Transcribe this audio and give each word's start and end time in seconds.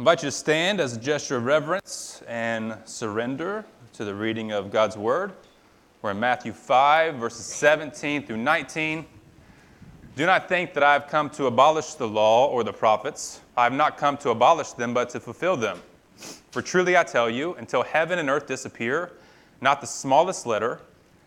invite 0.00 0.22
you 0.22 0.28
to 0.28 0.32
stand 0.34 0.80
as 0.80 0.96
a 0.96 0.98
gesture 0.98 1.36
of 1.36 1.44
reverence 1.44 2.22
and 2.26 2.74
surrender 2.86 3.66
to 3.92 4.02
the 4.02 4.14
reading 4.14 4.50
of 4.50 4.70
God's 4.70 4.96
Word. 4.96 5.30
We're 6.00 6.12
in 6.12 6.18
Matthew 6.18 6.54
5, 6.54 7.16
verses 7.16 7.44
17 7.44 8.26
through 8.26 8.38
19. 8.38 9.04
Do 10.16 10.24
not 10.24 10.48
think 10.48 10.72
that 10.72 10.82
I 10.82 10.94
have 10.94 11.08
come 11.08 11.28
to 11.28 11.48
abolish 11.48 11.92
the 11.96 12.08
law 12.08 12.48
or 12.48 12.64
the 12.64 12.72
prophets. 12.72 13.42
I 13.58 13.64
have 13.64 13.74
not 13.74 13.98
come 13.98 14.16
to 14.16 14.30
abolish 14.30 14.70
them, 14.70 14.94
but 14.94 15.10
to 15.10 15.20
fulfill 15.20 15.58
them. 15.58 15.82
For 16.50 16.62
truly 16.62 16.96
I 16.96 17.02
tell 17.02 17.28
you, 17.28 17.52
until 17.56 17.82
heaven 17.82 18.18
and 18.18 18.30
earth 18.30 18.46
disappear, 18.46 19.12
not 19.60 19.82
the 19.82 19.86
smallest 19.86 20.46
letter, 20.46 20.80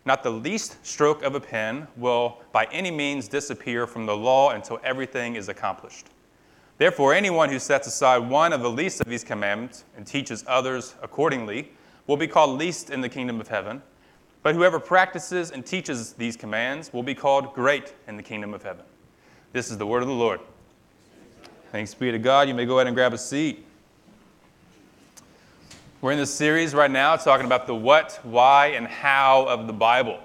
not 0.04 0.24
the 0.24 0.32
least 0.32 0.84
stroke 0.84 1.22
of 1.22 1.36
a 1.36 1.40
pen 1.40 1.86
will 1.96 2.42
by 2.52 2.66
any 2.72 2.90
means 2.90 3.28
disappear 3.28 3.86
from 3.86 4.08
the 4.08 4.18
law 4.18 4.50
until 4.50 4.80
everything 4.84 5.36
is 5.36 5.48
accomplished. 5.48 6.08
Therefore, 6.84 7.14
anyone 7.14 7.48
who 7.48 7.60
sets 7.60 7.88
aside 7.88 8.18
one 8.18 8.52
of 8.52 8.62
the 8.62 8.70
least 8.70 9.00
of 9.00 9.08
these 9.08 9.24
commandments 9.24 9.86
and 9.96 10.06
teaches 10.06 10.44
others 10.48 10.96
accordingly 11.02 11.72
will 12.08 12.18
be 12.18 12.28
called 12.28 12.60
least 12.60 12.90
in 12.90 13.00
the 13.00 13.08
kingdom 13.08 13.40
of 13.40 13.48
heaven. 13.48 13.82
But 14.42 14.54
whoever 14.54 14.82
practices 14.82 15.52
and 15.52 15.66
teaches 15.66 16.12
these 16.12 16.36
commands 16.36 16.92
will 16.92 17.02
be 17.02 17.16
called 17.16 17.54
great 17.54 17.94
in 18.06 18.18
the 18.18 18.22
kingdom 18.22 18.54
of 18.54 18.64
heaven. 18.64 18.84
This 19.54 19.72
is 19.72 19.78
the 19.78 19.88
word 19.88 20.02
of 20.02 20.10
the 20.10 20.14
Lord. 20.14 20.42
Thanks 21.72 21.94
be 21.94 22.12
to 22.12 22.20
God. 22.20 22.50
You 22.50 22.54
may 22.54 22.66
go 22.66 22.80
ahead 22.80 22.88
and 22.88 22.96
grab 22.98 23.14
a 23.14 23.18
seat. 23.18 23.66
We're 26.02 26.12
in 26.12 26.18
this 26.18 26.34
series 26.34 26.76
right 26.76 26.92
now 26.92 27.16
talking 27.16 27.46
about 27.46 27.66
the 27.66 27.76
what, 27.76 28.20
why, 28.24 28.74
and 28.76 28.88
how 28.88 29.46
of 29.46 29.68
the 29.68 29.74
Bible. 29.74 30.20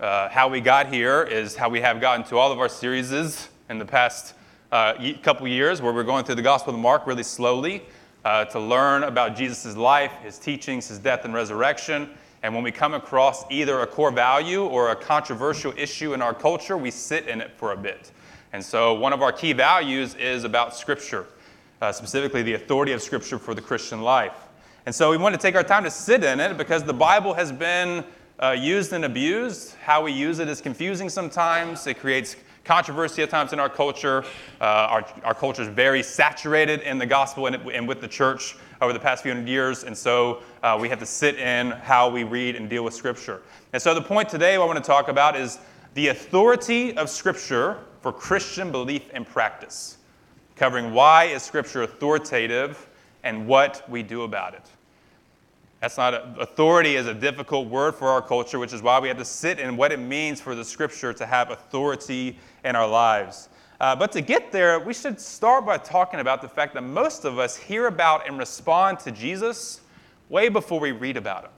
Uh, 0.00 0.30
how 0.30 0.48
we 0.48 0.60
got 0.60 0.92
here 0.92 1.22
is 1.22 1.54
how 1.54 1.68
we 1.68 1.80
have 1.80 2.00
gotten 2.00 2.26
to 2.26 2.38
all 2.38 2.50
of 2.50 2.58
our 2.58 2.68
series 2.68 3.12
in 3.68 3.78
the 3.78 3.86
past 3.86 4.34
uh, 4.76 5.14
couple 5.22 5.48
years, 5.48 5.80
where 5.80 5.90
we're 5.90 6.04
going 6.04 6.22
through 6.22 6.34
the 6.34 6.42
Gospel 6.42 6.74
of 6.74 6.78
Mark 6.78 7.06
really 7.06 7.22
slowly 7.22 7.82
uh, 8.26 8.44
to 8.44 8.60
learn 8.60 9.04
about 9.04 9.34
Jesus' 9.34 9.74
life, 9.74 10.12
his 10.22 10.38
teachings, 10.38 10.88
his 10.88 10.98
death 10.98 11.24
and 11.24 11.32
resurrection. 11.32 12.10
And 12.42 12.54
when 12.54 12.62
we 12.62 12.70
come 12.70 12.92
across 12.92 13.50
either 13.50 13.80
a 13.80 13.86
core 13.86 14.10
value 14.10 14.66
or 14.66 14.90
a 14.90 14.96
controversial 14.96 15.72
issue 15.78 16.12
in 16.12 16.20
our 16.20 16.34
culture, 16.34 16.76
we 16.76 16.90
sit 16.90 17.26
in 17.26 17.40
it 17.40 17.52
for 17.52 17.72
a 17.72 17.76
bit. 17.76 18.10
And 18.52 18.62
so, 18.62 18.92
one 18.92 19.14
of 19.14 19.22
our 19.22 19.32
key 19.32 19.54
values 19.54 20.14
is 20.16 20.44
about 20.44 20.76
Scripture, 20.76 21.24
uh, 21.80 21.90
specifically 21.90 22.42
the 22.42 22.52
authority 22.52 22.92
of 22.92 23.00
Scripture 23.00 23.38
for 23.38 23.54
the 23.54 23.62
Christian 23.62 24.02
life. 24.02 24.36
And 24.84 24.94
so 24.94 25.10
we 25.10 25.16
want 25.16 25.34
to 25.34 25.40
take 25.40 25.54
our 25.56 25.64
time 25.64 25.84
to 25.84 25.90
sit 25.90 26.22
in 26.22 26.38
it 26.38 26.58
because 26.58 26.84
the 26.84 26.92
Bible 26.92 27.32
has 27.32 27.50
been 27.50 28.04
uh, 28.38 28.50
used 28.50 28.92
and 28.92 29.06
abused. 29.06 29.74
How 29.82 30.02
we 30.02 30.12
use 30.12 30.38
it 30.38 30.48
is 30.48 30.60
confusing 30.60 31.08
sometimes. 31.08 31.86
It 31.86 31.98
creates 31.98 32.36
controversy 32.66 33.22
at 33.22 33.30
times 33.30 33.52
in 33.52 33.60
our 33.60 33.68
culture. 33.68 34.24
Uh, 34.60 34.64
our, 34.64 35.06
our 35.24 35.34
culture 35.34 35.62
is 35.62 35.68
very 35.68 36.02
saturated 36.02 36.80
in 36.80 36.98
the 36.98 37.06
gospel 37.06 37.46
and, 37.46 37.56
and, 37.70 37.86
with 37.86 38.00
the 38.00 38.08
church 38.08 38.56
over 38.82 38.92
the 38.92 38.98
past 38.98 39.22
few 39.22 39.32
hundred 39.32 39.48
years. 39.48 39.84
And 39.84 39.96
so 39.96 40.42
uh, 40.62 40.76
we 40.78 40.88
have 40.88 40.98
to 40.98 41.06
sit 41.06 41.36
in 41.36 41.70
how 41.70 42.10
we 42.10 42.24
read 42.24 42.56
and 42.56 42.68
deal 42.68 42.82
with 42.82 42.92
Scripture. 42.92 43.40
And 43.72 43.80
so 43.80 43.94
the 43.94 44.02
point 44.02 44.28
today 44.28 44.56
I 44.56 44.58
want 44.58 44.76
to 44.76 44.84
talk 44.84 45.08
about 45.08 45.36
is 45.36 45.58
the 45.94 46.08
authority 46.08 46.96
of 46.96 47.08
Scripture 47.08 47.78
for 48.00 48.12
Christian 48.12 48.70
belief 48.72 49.08
and 49.14 49.26
practice, 49.26 49.98
covering 50.56 50.92
why 50.92 51.24
is 51.24 51.42
Scripture 51.42 51.82
authoritative 51.82 52.88
and 53.22 53.46
what 53.46 53.88
we 53.88 54.02
do 54.02 54.22
about 54.22 54.54
it. 54.54 54.62
That's 55.80 55.98
not 55.98 56.14
a, 56.14 56.34
authority 56.40 56.96
is 56.96 57.06
a 57.06 57.14
difficult 57.14 57.68
word 57.68 57.94
for 57.94 58.08
our 58.08 58.22
culture, 58.22 58.58
which 58.58 58.72
is 58.72 58.82
why 58.82 58.98
we 58.98 59.08
have 59.08 59.18
to 59.18 59.24
sit 59.24 59.58
in 59.58 59.76
what 59.76 59.92
it 59.92 59.98
means 59.98 60.40
for 60.40 60.54
the 60.54 60.64
scripture 60.64 61.12
to 61.12 61.26
have 61.26 61.50
authority 61.50 62.38
in 62.66 62.76
our 62.76 62.86
lives. 62.86 63.48
Uh, 63.80 63.94
but 63.94 64.10
to 64.12 64.20
get 64.20 64.52
there, 64.52 64.80
we 64.80 64.92
should 64.92 65.20
start 65.20 65.64
by 65.64 65.78
talking 65.78 66.20
about 66.20 66.42
the 66.42 66.48
fact 66.48 66.74
that 66.74 66.82
most 66.82 67.24
of 67.24 67.38
us 67.38 67.56
hear 67.56 67.86
about 67.86 68.26
and 68.26 68.38
respond 68.38 68.98
to 69.00 69.10
Jesus 69.10 69.80
way 70.28 70.48
before 70.48 70.80
we 70.80 70.92
read 70.92 71.16
about 71.16 71.44
him. 71.44 71.50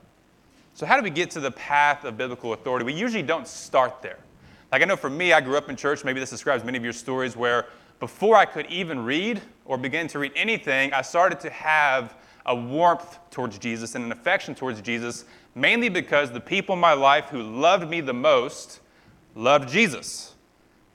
So, 0.73 0.85
how 0.85 0.97
do 0.97 1.03
we 1.03 1.09
get 1.09 1.31
to 1.31 1.39
the 1.39 1.51
path 1.51 2.03
of 2.03 2.17
biblical 2.17 2.53
authority? 2.53 2.85
We 2.85 2.93
usually 2.93 3.23
don't 3.23 3.47
start 3.47 4.01
there. 4.01 4.19
Like, 4.71 4.81
I 4.81 4.85
know 4.85 4.95
for 4.95 5.09
me, 5.09 5.33
I 5.33 5.41
grew 5.41 5.57
up 5.57 5.69
in 5.69 5.75
church. 5.75 6.03
Maybe 6.05 6.19
this 6.19 6.29
describes 6.29 6.63
many 6.63 6.77
of 6.77 6.83
your 6.83 6.93
stories 6.93 7.35
where 7.35 7.67
before 7.99 8.35
I 8.35 8.45
could 8.45 8.65
even 8.67 9.03
read 9.03 9.41
or 9.65 9.77
begin 9.77 10.07
to 10.09 10.19
read 10.19 10.31
anything, 10.35 10.93
I 10.93 11.01
started 11.01 11.39
to 11.41 11.49
have 11.49 12.15
a 12.45 12.55
warmth 12.55 13.17
towards 13.31 13.57
Jesus 13.57 13.95
and 13.95 14.05
an 14.05 14.11
affection 14.11 14.55
towards 14.55 14.81
Jesus, 14.81 15.25
mainly 15.55 15.89
because 15.89 16.31
the 16.31 16.39
people 16.39 16.73
in 16.73 16.79
my 16.79 16.93
life 16.93 17.25
who 17.25 17.41
loved 17.41 17.89
me 17.89 18.01
the 18.01 18.13
most 18.13 18.79
loved 19.35 19.69
Jesus. 19.69 20.35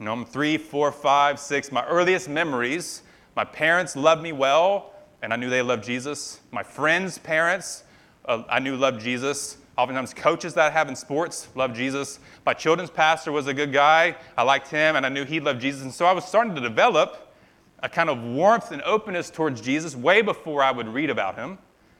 You 0.00 0.06
know, 0.06 0.12
I'm 0.12 0.24
three, 0.24 0.56
four, 0.56 0.90
five, 0.90 1.38
six. 1.38 1.70
My 1.70 1.84
earliest 1.86 2.28
memories, 2.28 3.02
my 3.36 3.44
parents 3.44 3.94
loved 3.94 4.22
me 4.22 4.32
well, 4.32 4.92
and 5.22 5.32
I 5.32 5.36
knew 5.36 5.48
they 5.48 5.62
loved 5.62 5.84
Jesus. 5.84 6.40
My 6.50 6.64
friends' 6.64 7.16
parents, 7.16 7.84
uh, 8.24 8.42
I 8.48 8.58
knew 8.58 8.74
loved 8.76 9.00
Jesus. 9.00 9.58
Oftentimes, 9.78 10.12
coaches 10.12 10.52
that 10.54 10.66
I 10.66 10.70
have 10.70 10.88
in 10.88 10.96
sports 10.96 11.48
love 11.54 11.74
Jesus. 11.74 12.18
My 12.44 12.54
children's 12.54 12.90
pastor 12.90 13.30
was 13.30 13.46
a 13.46 13.54
good 13.54 13.72
guy. 13.72 14.16
I 14.36 14.42
liked 14.42 14.68
him, 14.68 14.96
and 14.96 15.06
I 15.06 15.08
knew 15.08 15.24
he 15.24 15.38
loved 15.38 15.60
Jesus. 15.60 15.82
And 15.82 15.94
so 15.94 16.06
I 16.06 16.12
was 16.12 16.24
starting 16.24 16.56
to 16.56 16.60
develop 16.60 17.32
a 17.80 17.88
kind 17.88 18.10
of 18.10 18.20
warmth 18.20 18.72
and 18.72 18.82
openness 18.82 19.30
towards 19.30 19.60
Jesus 19.60 19.94
way 19.94 20.22
before 20.22 20.60
I 20.60 20.72
would 20.72 20.88
read 20.88 21.08
about 21.08 21.36
him, 21.36 21.58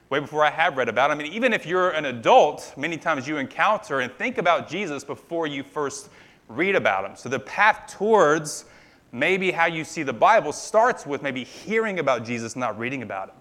way 0.09 0.19
before 0.19 0.43
I 0.43 0.49
have 0.49 0.75
read 0.75 0.89
about 0.89 1.11
him. 1.11 1.19
I 1.19 1.23
mean, 1.23 1.31
even 1.31 1.53
if 1.53 1.65
you're 1.65 1.91
an 1.91 2.05
adult, 2.05 2.73
many 2.75 2.97
times 2.97 3.25
you 3.25 3.37
encounter 3.37 4.01
and 4.01 4.11
think 4.13 4.37
about 4.37 4.67
Jesus 4.67 5.05
before 5.05 5.47
you 5.47 5.63
first 5.63 6.09
read 6.47 6.75
about 6.75 7.05
him. 7.05 7.15
So 7.15 7.29
the 7.29 7.39
path 7.39 7.93
towards 7.97 8.65
maybe 9.11 9.51
how 9.51 9.65
you 9.65 9.83
see 9.83 10.03
the 10.03 10.13
Bible 10.13 10.51
starts 10.51 11.05
with 11.05 11.21
maybe 11.21 11.43
hearing 11.43 11.99
about 11.99 12.25
Jesus, 12.25 12.55
not 12.55 12.77
reading 12.77 13.01
about 13.01 13.29
him. 13.29 13.35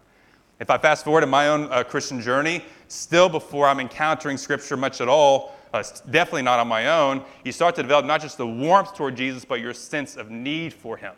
If 0.61 0.71
I 0.71 0.79
fast 0.79 1.05
forward 1.05 1.25
in 1.25 1.29
my 1.29 1.49
own 1.49 1.71
uh, 1.73 1.83
Christian 1.83 2.21
journey, 2.21 2.65
still 2.89 3.29
before 3.29 3.67
I'm 3.67 3.81
encountering 3.81 4.37
Scripture 4.37 4.77
much 4.77 5.01
at 5.01 5.09
all, 5.09 5.57
uh, 5.73 5.83
definitely 6.11 6.43
not 6.43 6.61
on 6.61 6.69
my 6.69 6.87
own, 6.87 7.25
you 7.45 7.51
start 7.51 7.75
to 7.75 7.83
develop 7.83 8.07
not 8.07 8.21
just 8.21 8.39
the 8.39 8.47
warmth 8.47 8.95
toward 8.95 9.17
Jesus, 9.17 9.45
but 9.45 9.61
your 9.61 9.75
sense 9.75 10.17
of 10.17 10.31
need 10.31 10.73
for 10.73 10.97
him. 10.97 11.13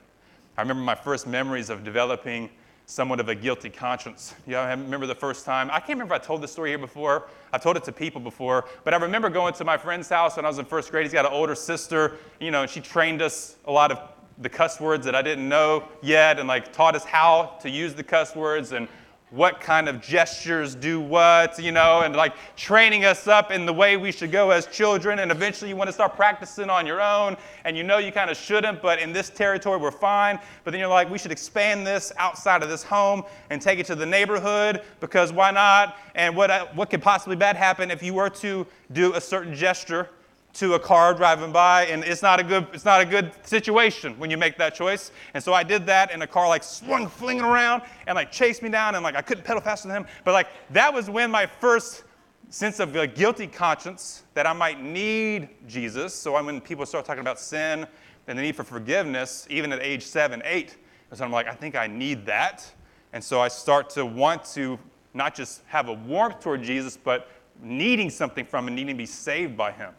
I 0.57 0.63
remember 0.63 0.83
my 0.83 0.95
first 0.95 1.27
memories 1.27 1.69
of 1.69 1.85
developing 1.85 2.49
somewhat 2.87 3.19
of 3.19 3.29
a 3.29 3.35
guilty 3.35 3.69
conscience. 3.69 4.35
You 4.47 4.53
know, 4.53 4.61
I 4.61 4.71
remember 4.71 5.07
the 5.07 5.15
first 5.15 5.45
time, 5.45 5.69
I 5.71 5.81
can't 5.81 5.91
remember 5.91 6.15
if 6.15 6.23
I 6.23 6.25
told 6.25 6.41
this 6.41 6.53
story 6.53 6.71
here 6.71 6.79
before. 6.79 7.29
I've 7.53 7.63
told 7.63 7.77
it 7.77 7.85
to 7.85 7.93
people 7.93 8.21
before, 8.21 8.67
but 8.85 8.95
I 8.95 8.97
remember 8.97 9.29
going 9.29 9.55
to 9.55 9.65
my 9.65 9.77
friend's 9.77 10.09
house 10.09 10.37
when 10.37 10.45
I 10.45 10.49
was 10.49 10.59
in 10.59 10.65
first 10.65 10.91
grade. 10.93 11.05
He's 11.05 11.13
got 11.13 11.27
an 11.27 11.33
older 11.33 11.57
sister, 11.57 12.17
you 12.41 12.53
know, 12.53 12.63
and 12.63 12.71
she 12.71 12.81
trained 12.81 13.23
us 13.23 13.57
a 13.65 13.73
lot 13.73 13.91
of 13.91 13.99
the 14.39 14.49
cuss 14.49 14.81
words 14.81 15.05
that 15.05 15.15
I 15.15 15.23
didn't 15.23 15.49
know 15.49 15.89
yet 16.01 16.39
and 16.39 16.47
like 16.47 16.73
taught 16.73 16.95
us 16.95 17.05
how 17.05 17.57
to 17.61 17.71
use 17.71 17.95
the 17.95 18.05
cuss 18.05 18.37
words 18.37 18.73
and 18.73 18.87
what 19.31 19.61
kind 19.61 19.89
of 19.89 20.01
gestures 20.01 20.77
do 20.77 21.01
what, 21.01 21.59
you 21.59 21.73
know, 21.73 22.03
and 22.03 22.15
like 22.15 22.35
training 22.55 23.05
us 23.05 23.27
up 23.27 23.51
in 23.51 23.67
the 23.67 23.73
way 23.73 23.97
we 23.97 24.13
should 24.13 24.31
go 24.31 24.51
as 24.51 24.67
children. 24.67 25.19
And 25.19 25.33
eventually 25.33 25.69
you 25.69 25.77
want 25.77 25.89
to 25.89 25.93
start 25.93 26.15
practicing 26.15 26.71
on 26.71 26.87
your 26.87 27.01
own, 27.01 27.37
and 27.65 27.77
you 27.77 27.83
know 27.83 27.99
you 27.99 28.13
kind 28.13 28.31
of 28.31 28.37
shouldn't, 28.37 28.81
but 28.81 29.01
in 29.01 29.13
this 29.13 29.29
territory 29.29 29.79
we're 29.79 29.91
fine. 29.91 30.39
But 30.63 30.71
then 30.71 30.81
you're 30.81 30.89
like, 30.89 31.11
we 31.11 31.19
should 31.19 31.33
expand 31.33 31.85
this 31.87 32.13
outside 32.19 32.63
of 32.63 32.69
this 32.69 32.85
home 32.85 33.25
and 33.51 33.61
take 33.61 33.81
it 33.81 33.87
to 33.87 33.97
the 33.97 34.07
neighborhood 34.07 34.83
because 35.01 35.33
why 35.33 35.51
not? 35.51 35.97
And 36.15 36.37
what, 36.37 36.51
uh, 36.51 36.67
what 36.75 36.91
could 36.91 37.03
possibly 37.03 37.37
bad 37.37 37.57
happen 37.57 37.91
if 37.91 38.03
you 38.03 38.15
were 38.15 38.31
to 38.31 38.65
do 38.93 39.15
a 39.15 39.21
certain 39.21 39.55
gesture? 39.55 40.09
To 40.57 40.75
a 40.75 40.79
car 40.79 41.15
driving 41.15 41.53
by, 41.53 41.87
and 41.87 42.05
it's 42.05 42.23
not 42.23 42.41
a 42.41 42.45
good 42.45 42.67
it's 42.73 42.85
not 42.85 43.01
a 43.01 43.05
good 43.05 43.33
situation 43.47 44.19
when 44.19 44.31
you 44.31 44.37
make 44.37 44.57
that 44.59 44.75
choice. 44.75 45.13
And 45.35 45.43
so 45.43 45.53
I 45.53 45.63
did 45.63 45.87
that, 45.87 46.11
and 46.11 46.21
the 46.21 46.27
car 46.27 46.49
like 46.49 46.63
swung 46.63 47.09
flinging 47.09 47.45
around 47.45 47.83
and 48.07 48.17
like 48.17 48.33
chased 48.33 48.63
me 48.63 48.69
down, 48.69 48.95
and 48.95 49.05
like 49.05 49.17
I 49.17 49.23
couldn't 49.23 49.45
pedal 49.45 49.61
faster 49.61 49.89
than 49.89 49.97
him. 49.99 50.07
But 50.25 50.33
like 50.33 50.49
that 50.71 50.93
was 50.93 51.11
when 51.11 51.31
my 51.31 51.47
first 51.47 52.05
sense 52.49 52.81
of 52.81 52.95
a 52.97 53.07
guilty 53.07 53.47
conscience 53.47 54.23
that 54.35 54.47
I 54.47 54.53
might 54.53 54.81
need 54.83 55.49
Jesus. 55.67 56.15
So 56.15 56.43
when 56.43 56.61
people 56.61 56.87
start 56.87 57.05
talking 57.05 57.21
about 57.21 57.41
sin 57.41 57.87
and 58.29 58.39
the 58.39 58.43
need 58.43 58.57
for 58.57 58.65
forgiveness, 58.65 59.47
even 59.51 59.73
at 59.73 59.81
age 59.83 60.05
seven, 60.05 60.43
eight, 60.45 60.77
so 61.13 61.25
I'm 61.25 61.33
like, 61.33 61.49
I 61.49 61.55
think 61.55 61.77
I 61.77 61.87
need 61.87 62.27
that. 62.27 62.69
And 63.13 63.23
so 63.23 63.41
I 63.41 63.49
start 63.49 63.91
to 63.91 64.05
want 64.05 64.45
to 64.55 64.79
not 65.15 65.35
just 65.35 65.63
have 65.67 65.89
a 65.89 65.93
warmth 65.93 66.41
toward 66.41 66.63
Jesus, 66.63 66.97
but 66.97 67.29
needing 67.63 68.11
something 68.11 68.45
from 68.45 68.69
him, 68.69 68.75
needing 68.75 68.95
to 68.95 68.99
be 68.99 69.07
saved 69.07 69.57
by 69.57 69.73
him. 69.73 69.93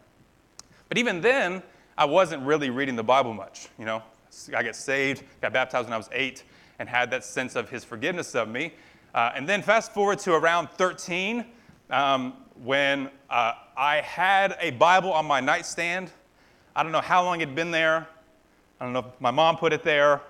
But 0.88 0.98
even 0.98 1.20
then, 1.20 1.62
I 1.96 2.04
wasn't 2.04 2.42
really 2.44 2.70
reading 2.70 2.96
the 2.96 3.02
Bible 3.02 3.34
much. 3.34 3.68
You 3.78 3.84
know, 3.84 4.02
I 4.56 4.62
got 4.62 4.76
saved, 4.76 5.22
got 5.40 5.52
baptized 5.52 5.86
when 5.86 5.92
I 5.92 5.96
was 5.96 6.08
eight, 6.12 6.44
and 6.78 6.88
had 6.88 7.10
that 7.10 7.24
sense 7.24 7.56
of 7.56 7.68
His 7.68 7.84
forgiveness 7.84 8.34
of 8.34 8.48
me. 8.48 8.72
Uh, 9.14 9.32
and 9.34 9.48
then 9.48 9.62
fast 9.62 9.92
forward 9.92 10.18
to 10.20 10.34
around 10.34 10.68
13, 10.70 11.44
um, 11.90 12.34
when 12.62 13.10
uh, 13.30 13.54
I 13.76 13.96
had 14.02 14.56
a 14.60 14.70
Bible 14.72 15.12
on 15.12 15.26
my 15.26 15.40
nightstand. 15.40 16.10
I 16.76 16.82
don't 16.82 16.92
know 16.92 17.00
how 17.00 17.24
long 17.24 17.40
it 17.40 17.48
had 17.48 17.54
been 17.54 17.70
there. 17.70 18.06
I 18.80 18.84
don't 18.84 18.92
know 18.92 19.00
if 19.00 19.20
my 19.20 19.30
mom 19.30 19.56
put 19.56 19.72
it 19.72 19.82
there 19.82 20.20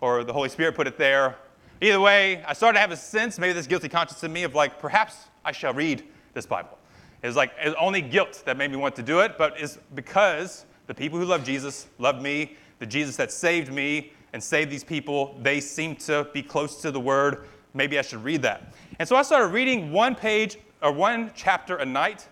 or 0.00 0.24
the 0.24 0.32
Holy 0.32 0.48
Spirit 0.48 0.74
put 0.74 0.86
it 0.86 0.96
there. 0.96 1.36
Either 1.80 2.00
way, 2.00 2.42
I 2.44 2.52
started 2.52 2.76
to 2.76 2.80
have 2.80 2.90
a 2.90 2.96
sense, 2.96 3.38
maybe 3.38 3.52
this 3.52 3.66
guilty 3.66 3.88
conscience 3.88 4.22
in 4.24 4.32
me, 4.32 4.42
of 4.44 4.54
like, 4.54 4.78
perhaps 4.78 5.26
I 5.44 5.52
shall 5.52 5.74
read 5.74 6.04
this 6.34 6.46
Bible. 6.46 6.77
It 7.22 7.26
was 7.26 7.36
like 7.36 7.52
it 7.62 7.66
was 7.66 7.74
only 7.80 8.00
guilt 8.00 8.42
that 8.46 8.56
made 8.56 8.70
me 8.70 8.76
want 8.76 8.94
to 8.96 9.02
do 9.02 9.20
it, 9.20 9.36
but 9.38 9.54
it's 9.58 9.78
because 9.94 10.66
the 10.86 10.94
people 10.94 11.18
who 11.18 11.24
love 11.24 11.44
Jesus 11.44 11.86
love 11.98 12.22
me. 12.22 12.56
The 12.78 12.86
Jesus 12.86 13.16
that 13.16 13.32
saved 13.32 13.72
me 13.72 14.12
and 14.32 14.42
saved 14.42 14.70
these 14.70 14.84
people, 14.84 15.36
they 15.42 15.60
seem 15.60 15.96
to 15.96 16.28
be 16.32 16.42
close 16.42 16.80
to 16.82 16.90
the 16.90 17.00
Word. 17.00 17.44
maybe 17.74 17.98
I 17.98 18.02
should 18.02 18.22
read 18.24 18.42
that. 18.42 18.72
And 18.98 19.08
so 19.08 19.16
I 19.16 19.22
started 19.22 19.48
reading 19.48 19.92
one 19.92 20.14
page 20.14 20.58
or 20.80 20.92
one 20.92 21.32
chapter 21.34 21.76
a 21.76 21.84
night. 21.84 22.26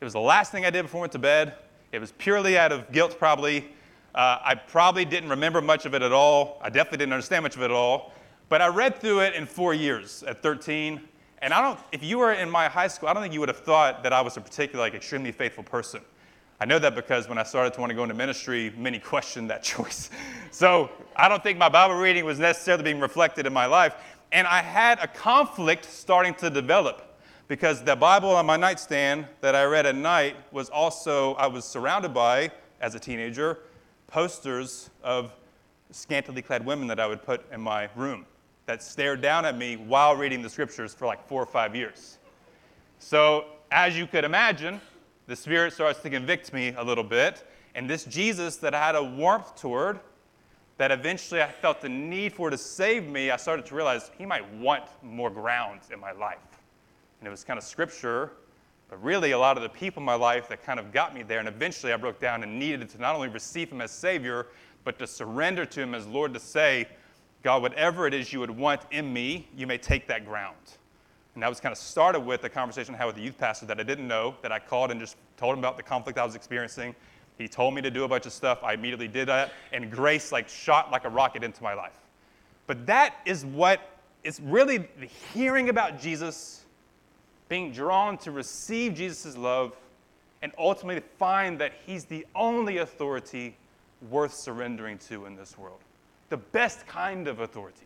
It 0.00 0.04
was 0.04 0.12
the 0.12 0.20
last 0.20 0.50
thing 0.50 0.64
I 0.66 0.70
did 0.70 0.82
before 0.82 1.00
I 1.00 1.02
went 1.02 1.12
to 1.12 1.18
bed. 1.18 1.54
It 1.92 2.00
was 2.00 2.12
purely 2.12 2.58
out 2.58 2.72
of 2.72 2.90
guilt, 2.90 3.16
probably. 3.18 3.68
Uh, 4.14 4.38
I 4.44 4.54
probably 4.54 5.04
didn't 5.04 5.30
remember 5.30 5.60
much 5.60 5.86
of 5.86 5.94
it 5.94 6.02
at 6.02 6.12
all. 6.12 6.58
I 6.60 6.68
definitely 6.68 6.98
didn't 6.98 7.12
understand 7.14 7.44
much 7.44 7.56
of 7.56 7.62
it 7.62 7.66
at 7.66 7.70
all. 7.70 8.12
But 8.48 8.60
I 8.60 8.68
read 8.68 8.96
through 8.96 9.20
it 9.20 9.34
in 9.34 9.46
four 9.46 9.72
years 9.72 10.22
at 10.24 10.42
13. 10.42 11.00
And 11.42 11.52
I 11.52 11.60
don't, 11.60 11.78
if 11.90 12.04
you 12.04 12.18
were 12.18 12.32
in 12.32 12.48
my 12.48 12.68
high 12.68 12.86
school, 12.86 13.08
I 13.08 13.12
don't 13.12 13.20
think 13.20 13.34
you 13.34 13.40
would 13.40 13.48
have 13.48 13.58
thought 13.58 14.04
that 14.04 14.12
I 14.12 14.20
was 14.20 14.36
a 14.36 14.40
particularly 14.40 14.88
like, 14.88 14.96
extremely 14.96 15.32
faithful 15.32 15.64
person. 15.64 16.00
I 16.60 16.64
know 16.66 16.78
that 16.78 16.94
because 16.94 17.28
when 17.28 17.36
I 17.36 17.42
started 17.42 17.74
to 17.74 17.80
want 17.80 17.90
to 17.90 17.96
go 17.96 18.04
into 18.04 18.14
ministry, 18.14 18.72
many 18.76 18.98
questioned 19.00 19.50
that 19.50 19.64
choice. 19.64 20.08
so 20.52 20.88
I 21.16 21.28
don't 21.28 21.42
think 21.42 21.58
my 21.58 21.68
Bible 21.68 21.96
reading 21.96 22.24
was 22.24 22.38
necessarily 22.38 22.84
being 22.84 23.00
reflected 23.00 23.44
in 23.44 23.52
my 23.52 23.66
life. 23.66 23.96
And 24.30 24.46
I 24.46 24.62
had 24.62 25.00
a 25.00 25.08
conflict 25.08 25.84
starting 25.84 26.32
to 26.34 26.48
develop 26.48 27.18
because 27.48 27.82
the 27.82 27.96
Bible 27.96 28.30
on 28.30 28.46
my 28.46 28.56
nightstand 28.56 29.26
that 29.40 29.56
I 29.56 29.64
read 29.64 29.84
at 29.84 29.96
night 29.96 30.36
was 30.52 30.70
also, 30.70 31.34
I 31.34 31.48
was 31.48 31.64
surrounded 31.64 32.14
by, 32.14 32.52
as 32.80 32.94
a 32.94 33.00
teenager, 33.00 33.58
posters 34.06 34.90
of 35.02 35.32
scantily 35.90 36.40
clad 36.40 36.64
women 36.64 36.86
that 36.86 37.00
I 37.00 37.06
would 37.08 37.22
put 37.24 37.44
in 37.52 37.60
my 37.60 37.88
room 37.96 38.26
that 38.66 38.82
stared 38.82 39.20
down 39.20 39.44
at 39.44 39.56
me 39.56 39.76
while 39.76 40.14
reading 40.14 40.42
the 40.42 40.48
scriptures 40.48 40.94
for 40.94 41.06
like 41.06 41.26
four 41.26 41.42
or 41.42 41.46
five 41.46 41.74
years. 41.74 42.18
So, 42.98 43.46
as 43.70 43.96
you 43.96 44.06
could 44.06 44.24
imagine, 44.24 44.80
the 45.26 45.36
Spirit 45.36 45.72
starts 45.72 46.00
to 46.00 46.10
convict 46.10 46.52
me 46.52 46.74
a 46.76 46.84
little 46.84 47.04
bit. 47.04 47.44
And 47.74 47.88
this 47.88 48.04
Jesus 48.04 48.56
that 48.56 48.74
I 48.74 48.84
had 48.84 48.94
a 48.94 49.02
warmth 49.02 49.56
toward, 49.56 49.98
that 50.78 50.90
eventually 50.90 51.42
I 51.42 51.50
felt 51.50 51.80
the 51.80 51.88
need 51.88 52.32
for 52.32 52.50
to 52.50 52.58
save 52.58 53.08
me, 53.08 53.30
I 53.30 53.36
started 53.36 53.66
to 53.66 53.74
realize 53.74 54.10
he 54.18 54.26
might 54.26 54.46
want 54.54 54.84
more 55.02 55.30
ground 55.30 55.80
in 55.92 56.00
my 56.00 56.12
life. 56.12 56.38
And 57.20 57.26
it 57.26 57.30
was 57.30 57.44
kind 57.44 57.56
of 57.56 57.64
scripture, 57.64 58.32
but 58.90 59.02
really 59.02 59.30
a 59.30 59.38
lot 59.38 59.56
of 59.56 59.62
the 59.62 59.68
people 59.68 60.00
in 60.00 60.04
my 60.04 60.14
life 60.14 60.48
that 60.48 60.64
kind 60.64 60.78
of 60.78 60.92
got 60.92 61.14
me 61.14 61.22
there. 61.22 61.38
And 61.38 61.48
eventually 61.48 61.92
I 61.92 61.96
broke 61.96 62.20
down 62.20 62.42
and 62.42 62.58
needed 62.58 62.88
to 62.90 63.00
not 63.00 63.14
only 63.14 63.28
receive 63.28 63.70
him 63.70 63.80
as 63.80 63.90
Savior, 63.90 64.48
but 64.84 64.98
to 64.98 65.06
surrender 65.06 65.64
to 65.64 65.80
him 65.80 65.94
as 65.94 66.06
Lord 66.06 66.34
to 66.34 66.40
say, 66.40 66.88
God, 67.42 67.62
whatever 67.62 68.06
it 68.06 68.14
is 68.14 68.32
you 68.32 68.40
would 68.40 68.50
want 68.50 68.82
in 68.90 69.12
me, 69.12 69.48
you 69.56 69.66
may 69.66 69.78
take 69.78 70.06
that 70.06 70.24
ground. 70.24 70.56
And 71.34 71.42
that 71.42 71.48
was 71.48 71.60
kind 71.60 71.72
of 71.72 71.78
started 71.78 72.20
with 72.20 72.44
a 72.44 72.48
conversation 72.48 72.94
I 72.94 72.98
had 72.98 73.06
with 73.06 73.16
a 73.16 73.20
youth 73.20 73.38
pastor 73.38 73.66
that 73.66 73.80
I 73.80 73.82
didn't 73.82 74.06
know, 74.06 74.36
that 74.42 74.52
I 74.52 74.58
called 74.58 74.90
and 74.90 75.00
just 75.00 75.16
told 75.36 75.54
him 75.54 75.58
about 75.58 75.76
the 75.76 75.82
conflict 75.82 76.18
I 76.18 76.24
was 76.24 76.36
experiencing. 76.36 76.94
He 77.38 77.48
told 77.48 77.74
me 77.74 77.82
to 77.82 77.90
do 77.90 78.04
a 78.04 78.08
bunch 78.08 78.26
of 78.26 78.32
stuff. 78.32 78.62
I 78.62 78.74
immediately 78.74 79.08
did 79.08 79.28
that, 79.28 79.52
and 79.72 79.90
grace 79.90 80.30
like 80.30 80.48
shot 80.48 80.92
like 80.92 81.04
a 81.04 81.08
rocket 81.08 81.42
into 81.42 81.62
my 81.62 81.74
life. 81.74 81.98
But 82.66 82.86
that 82.86 83.16
is 83.24 83.44
what 83.44 83.80
is 84.22 84.38
really 84.40 84.86
hearing 85.32 85.68
about 85.68 86.00
Jesus, 86.00 86.64
being 87.48 87.72
drawn 87.72 88.18
to 88.18 88.30
receive 88.30 88.94
Jesus' 88.94 89.36
love, 89.36 89.74
and 90.42 90.52
ultimately 90.58 91.02
find 91.18 91.58
that 91.58 91.72
he's 91.86 92.04
the 92.04 92.26
only 92.36 92.78
authority 92.78 93.56
worth 94.10 94.34
surrendering 94.34 94.98
to 94.98 95.26
in 95.26 95.34
this 95.34 95.56
world 95.56 95.80
the 96.32 96.38
best 96.38 96.86
kind 96.86 97.28
of 97.28 97.40
authority 97.40 97.84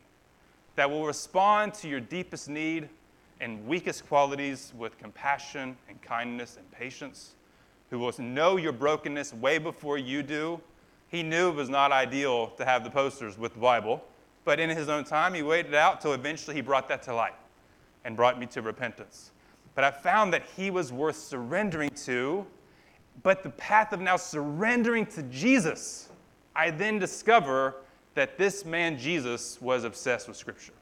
that 0.76 0.88
will 0.88 1.04
respond 1.04 1.75
to 1.75 1.88
your 1.88 1.98
deepest 1.98 2.48
need 2.48 2.88
and 3.40 3.66
weakest 3.66 4.06
qualities 4.06 4.72
with 4.78 4.96
compassion 4.98 5.76
and 5.88 6.00
kindness 6.00 6.56
and 6.56 6.70
patience, 6.70 7.34
who 7.90 7.98
will 7.98 8.14
know 8.20 8.56
your 8.56 8.70
brokenness 8.70 9.34
way 9.34 9.58
before 9.58 9.98
you 9.98 10.22
do. 10.22 10.60
He 11.08 11.25
knew 11.25 11.48
it 11.48 11.56
was 11.56 11.69
not 11.69 11.90
ideal 11.90 12.50
to 12.50 12.64
have 12.64 12.84
the 12.84 12.90
posters 12.90 13.37
with 13.37 13.54
the 13.54 13.58
Bible, 13.58 14.04
but 14.44 14.60
in 14.60 14.70
his 14.70 14.88
own 14.88 15.02
time, 15.02 15.34
he 15.34 15.43
waited 15.43 15.75
out 15.75 16.00
till 16.00 16.12
eventually 16.12 16.54
he 16.54 16.62
brought 16.62 16.87
that 16.87 17.02
to 17.02 17.14
light 17.16 17.34
and 18.04 18.14
brought 18.14 18.38
me 18.38 18.46
to 18.46 18.62
repentance. 18.62 19.32
But 19.75 19.82
I 19.82 19.90
found 19.90 20.32
that 20.34 20.44
he 20.56 20.70
was 20.70 20.93
worth 20.93 21.16
surrendering 21.16 21.90
to, 22.04 22.46
but 23.25 23.43
the 23.43 23.50
path 23.50 23.93
of 23.93 24.00
now 24.00 24.16
surrendering 24.16 25.04
to 25.06 25.25
Jesus, 25.25 26.10
I 26.54 26.70
then 26.70 27.00
discover 27.00 27.75
that 28.17 28.39
this 28.39 28.65
man 28.65 28.99
Jesus 28.99 29.61
was 29.61 29.85
obsessed 29.85 30.27
with 30.27 30.39
Scripture. 30.39 30.73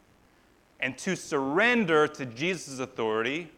And 0.78 0.96
to 0.98 1.16
surrender 1.16 2.06
to 2.08 2.24
Jesus' 2.24 2.78
authority 2.78 3.50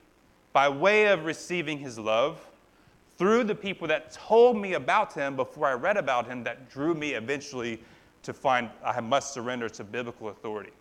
by 0.52 0.68
way 0.68 1.06
of 1.06 1.26
receiving 1.26 1.78
his 1.78 1.98
love 1.98 2.40
through 3.18 3.44
the 3.44 3.54
people 3.54 3.86
that 3.88 4.10
told 4.12 4.56
me 4.56 4.72
about 4.72 5.12
him 5.12 5.36
before 5.36 5.66
I 5.66 5.74
read 5.74 5.98
about 5.98 6.26
him, 6.26 6.42
that 6.44 6.70
drew 6.70 6.94
me 6.94 7.12
eventually 7.12 7.82
to 8.22 8.32
find 8.32 8.70
I 8.82 9.00
must 9.00 9.34
surrender 9.34 9.68
to 9.68 9.84
biblical 9.84 10.28
authority. 10.28 10.72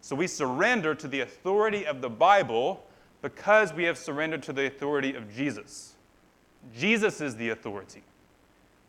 So 0.00 0.16
we 0.16 0.26
surrender 0.26 0.94
to 0.94 1.06
the 1.06 1.20
authority 1.20 1.86
of 1.86 2.00
the 2.00 2.08
Bible 2.08 2.82
because 3.20 3.74
we 3.74 3.84
have 3.84 3.98
surrendered 3.98 4.42
to 4.44 4.54
the 4.54 4.66
authority 4.66 5.14
of 5.14 5.34
Jesus. 5.34 5.94
Jesus 6.74 7.20
is 7.20 7.36
the 7.36 7.50
authority. 7.50 8.02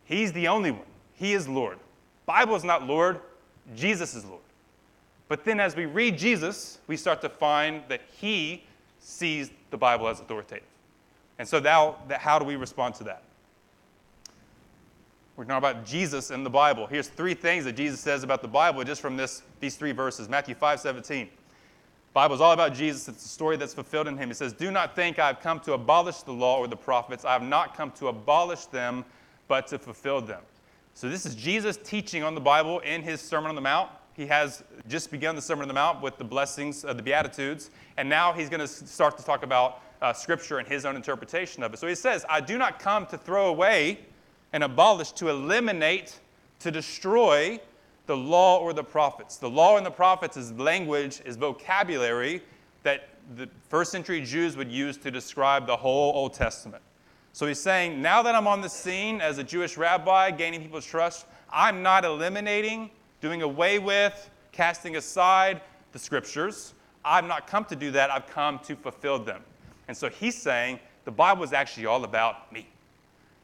He's 0.05 0.31
the 0.31 0.47
only 0.47 0.71
one. 0.71 0.81
He 1.15 1.33
is 1.33 1.47
Lord. 1.47 1.77
Bible 2.25 2.55
is 2.55 2.63
not 2.63 2.87
Lord. 2.87 3.19
Jesus 3.75 4.15
is 4.15 4.25
Lord. 4.25 4.41
But 5.27 5.45
then 5.45 5.59
as 5.59 5.75
we 5.75 5.85
read 5.85 6.17
Jesus, 6.17 6.79
we 6.87 6.97
start 6.97 7.21
to 7.21 7.29
find 7.29 7.83
that 7.87 8.01
he 8.19 8.63
sees 8.99 9.51
the 9.69 9.77
Bible 9.77 10.07
as 10.07 10.19
authoritative. 10.19 10.67
And 11.37 11.47
so 11.47 11.59
now, 11.59 11.97
how 12.11 12.39
do 12.39 12.45
we 12.45 12.55
respond 12.55 12.95
to 12.95 13.03
that? 13.05 13.23
We're 15.37 15.45
talking 15.45 15.57
about 15.57 15.85
Jesus 15.85 16.31
and 16.31 16.45
the 16.45 16.49
Bible. 16.49 16.85
Here's 16.85 17.07
three 17.07 17.33
things 17.33 17.63
that 17.63 17.73
Jesus 17.73 18.01
says 18.01 18.23
about 18.23 18.41
the 18.41 18.47
Bible 18.49 18.83
just 18.83 18.99
from 18.99 19.15
this, 19.15 19.41
these 19.61 19.77
three 19.77 19.93
verses. 19.93 20.27
Matthew 20.27 20.53
5 20.53 20.81
17. 20.81 21.27
The 21.27 21.31
Bible 22.11 22.35
is 22.35 22.41
all 22.41 22.51
about 22.51 22.73
Jesus. 22.73 23.07
It's 23.07 23.23
a 23.23 23.29
story 23.29 23.55
that's 23.55 23.73
fulfilled 23.73 24.09
in 24.09 24.17
him. 24.17 24.27
He 24.27 24.33
says, 24.33 24.51
Do 24.51 24.69
not 24.69 24.97
think 24.97 25.17
I've 25.17 25.39
come 25.39 25.61
to 25.61 25.73
abolish 25.73 26.23
the 26.23 26.33
law 26.33 26.59
or 26.59 26.67
the 26.67 26.75
prophets. 26.75 27.23
I 27.23 27.31
have 27.31 27.43
not 27.43 27.77
come 27.77 27.91
to 27.91 28.07
abolish 28.07 28.65
them, 28.65 29.05
but 29.47 29.67
to 29.67 29.79
fulfill 29.79 30.19
them. 30.19 30.41
So, 30.93 31.09
this 31.09 31.25
is 31.25 31.35
Jesus 31.35 31.77
teaching 31.77 32.23
on 32.23 32.35
the 32.35 32.41
Bible 32.41 32.79
in 32.79 33.01
his 33.01 33.21
Sermon 33.21 33.49
on 33.49 33.55
the 33.55 33.61
Mount. 33.61 33.89
He 34.13 34.25
has 34.27 34.63
just 34.89 35.11
begun 35.11 35.35
the 35.35 35.41
Sermon 35.41 35.61
on 35.63 35.67
the 35.69 35.73
Mount 35.73 36.01
with 36.01 36.17
the 36.17 36.25
blessings 36.25 36.83
of 36.83 36.97
the 36.97 37.03
Beatitudes, 37.03 37.71
and 37.97 38.09
now 38.09 38.33
he's 38.33 38.49
going 38.49 38.59
to 38.59 38.67
start 38.67 39.17
to 39.17 39.23
talk 39.23 39.43
about 39.43 39.81
uh, 40.01 40.11
Scripture 40.11 40.57
and 40.59 40.67
his 40.67 40.85
own 40.85 40.97
interpretation 40.97 41.63
of 41.63 41.73
it. 41.73 41.79
So, 41.79 41.87
he 41.87 41.95
says, 41.95 42.25
I 42.29 42.41
do 42.41 42.57
not 42.57 42.79
come 42.79 43.05
to 43.07 43.17
throw 43.17 43.47
away 43.47 43.99
and 44.51 44.63
abolish, 44.63 45.11
to 45.13 45.29
eliminate, 45.29 46.19
to 46.59 46.71
destroy 46.71 47.59
the 48.07 48.17
law 48.17 48.59
or 48.59 48.73
the 48.73 48.83
prophets. 48.83 49.37
The 49.37 49.49
law 49.49 49.77
and 49.77 49.85
the 49.85 49.91
prophets 49.91 50.35
is 50.35 50.51
language, 50.53 51.21
is 51.23 51.37
vocabulary 51.37 52.41
that 52.83 53.09
the 53.35 53.47
first 53.69 53.91
century 53.91 54.21
Jews 54.21 54.57
would 54.57 54.71
use 54.71 54.97
to 54.97 55.11
describe 55.11 55.67
the 55.67 55.77
whole 55.77 56.13
Old 56.15 56.33
Testament. 56.33 56.81
So 57.39 57.45
he's 57.45 57.57
saying, 57.57 58.01
now 58.01 58.21
that 58.23 58.35
I'm 58.35 58.47
on 58.47 58.59
the 58.59 58.67
scene 58.67 59.21
as 59.21 59.37
a 59.37 59.45
Jewish 59.45 59.77
rabbi, 59.77 60.29
gaining 60.29 60.61
people's 60.61 60.85
trust, 60.85 61.25
I'm 61.49 61.81
not 61.81 62.03
eliminating, 62.03 62.89
doing 63.21 63.43
away 63.43 63.79
with, 63.79 64.29
casting 64.51 64.97
aside 64.97 65.61
the 65.93 65.99
scriptures. 65.99 66.73
I've 67.05 67.23
not 67.23 67.47
come 67.47 67.63
to 67.63 67.77
do 67.77 67.91
that, 67.91 68.11
I've 68.11 68.27
come 68.27 68.59
to 68.65 68.75
fulfill 68.75 69.19
them. 69.19 69.41
And 69.87 69.95
so 69.95 70.09
he's 70.09 70.35
saying 70.35 70.81
the 71.05 71.11
Bible 71.11 71.45
is 71.45 71.53
actually 71.53 71.85
all 71.85 72.03
about 72.03 72.51
me. 72.51 72.67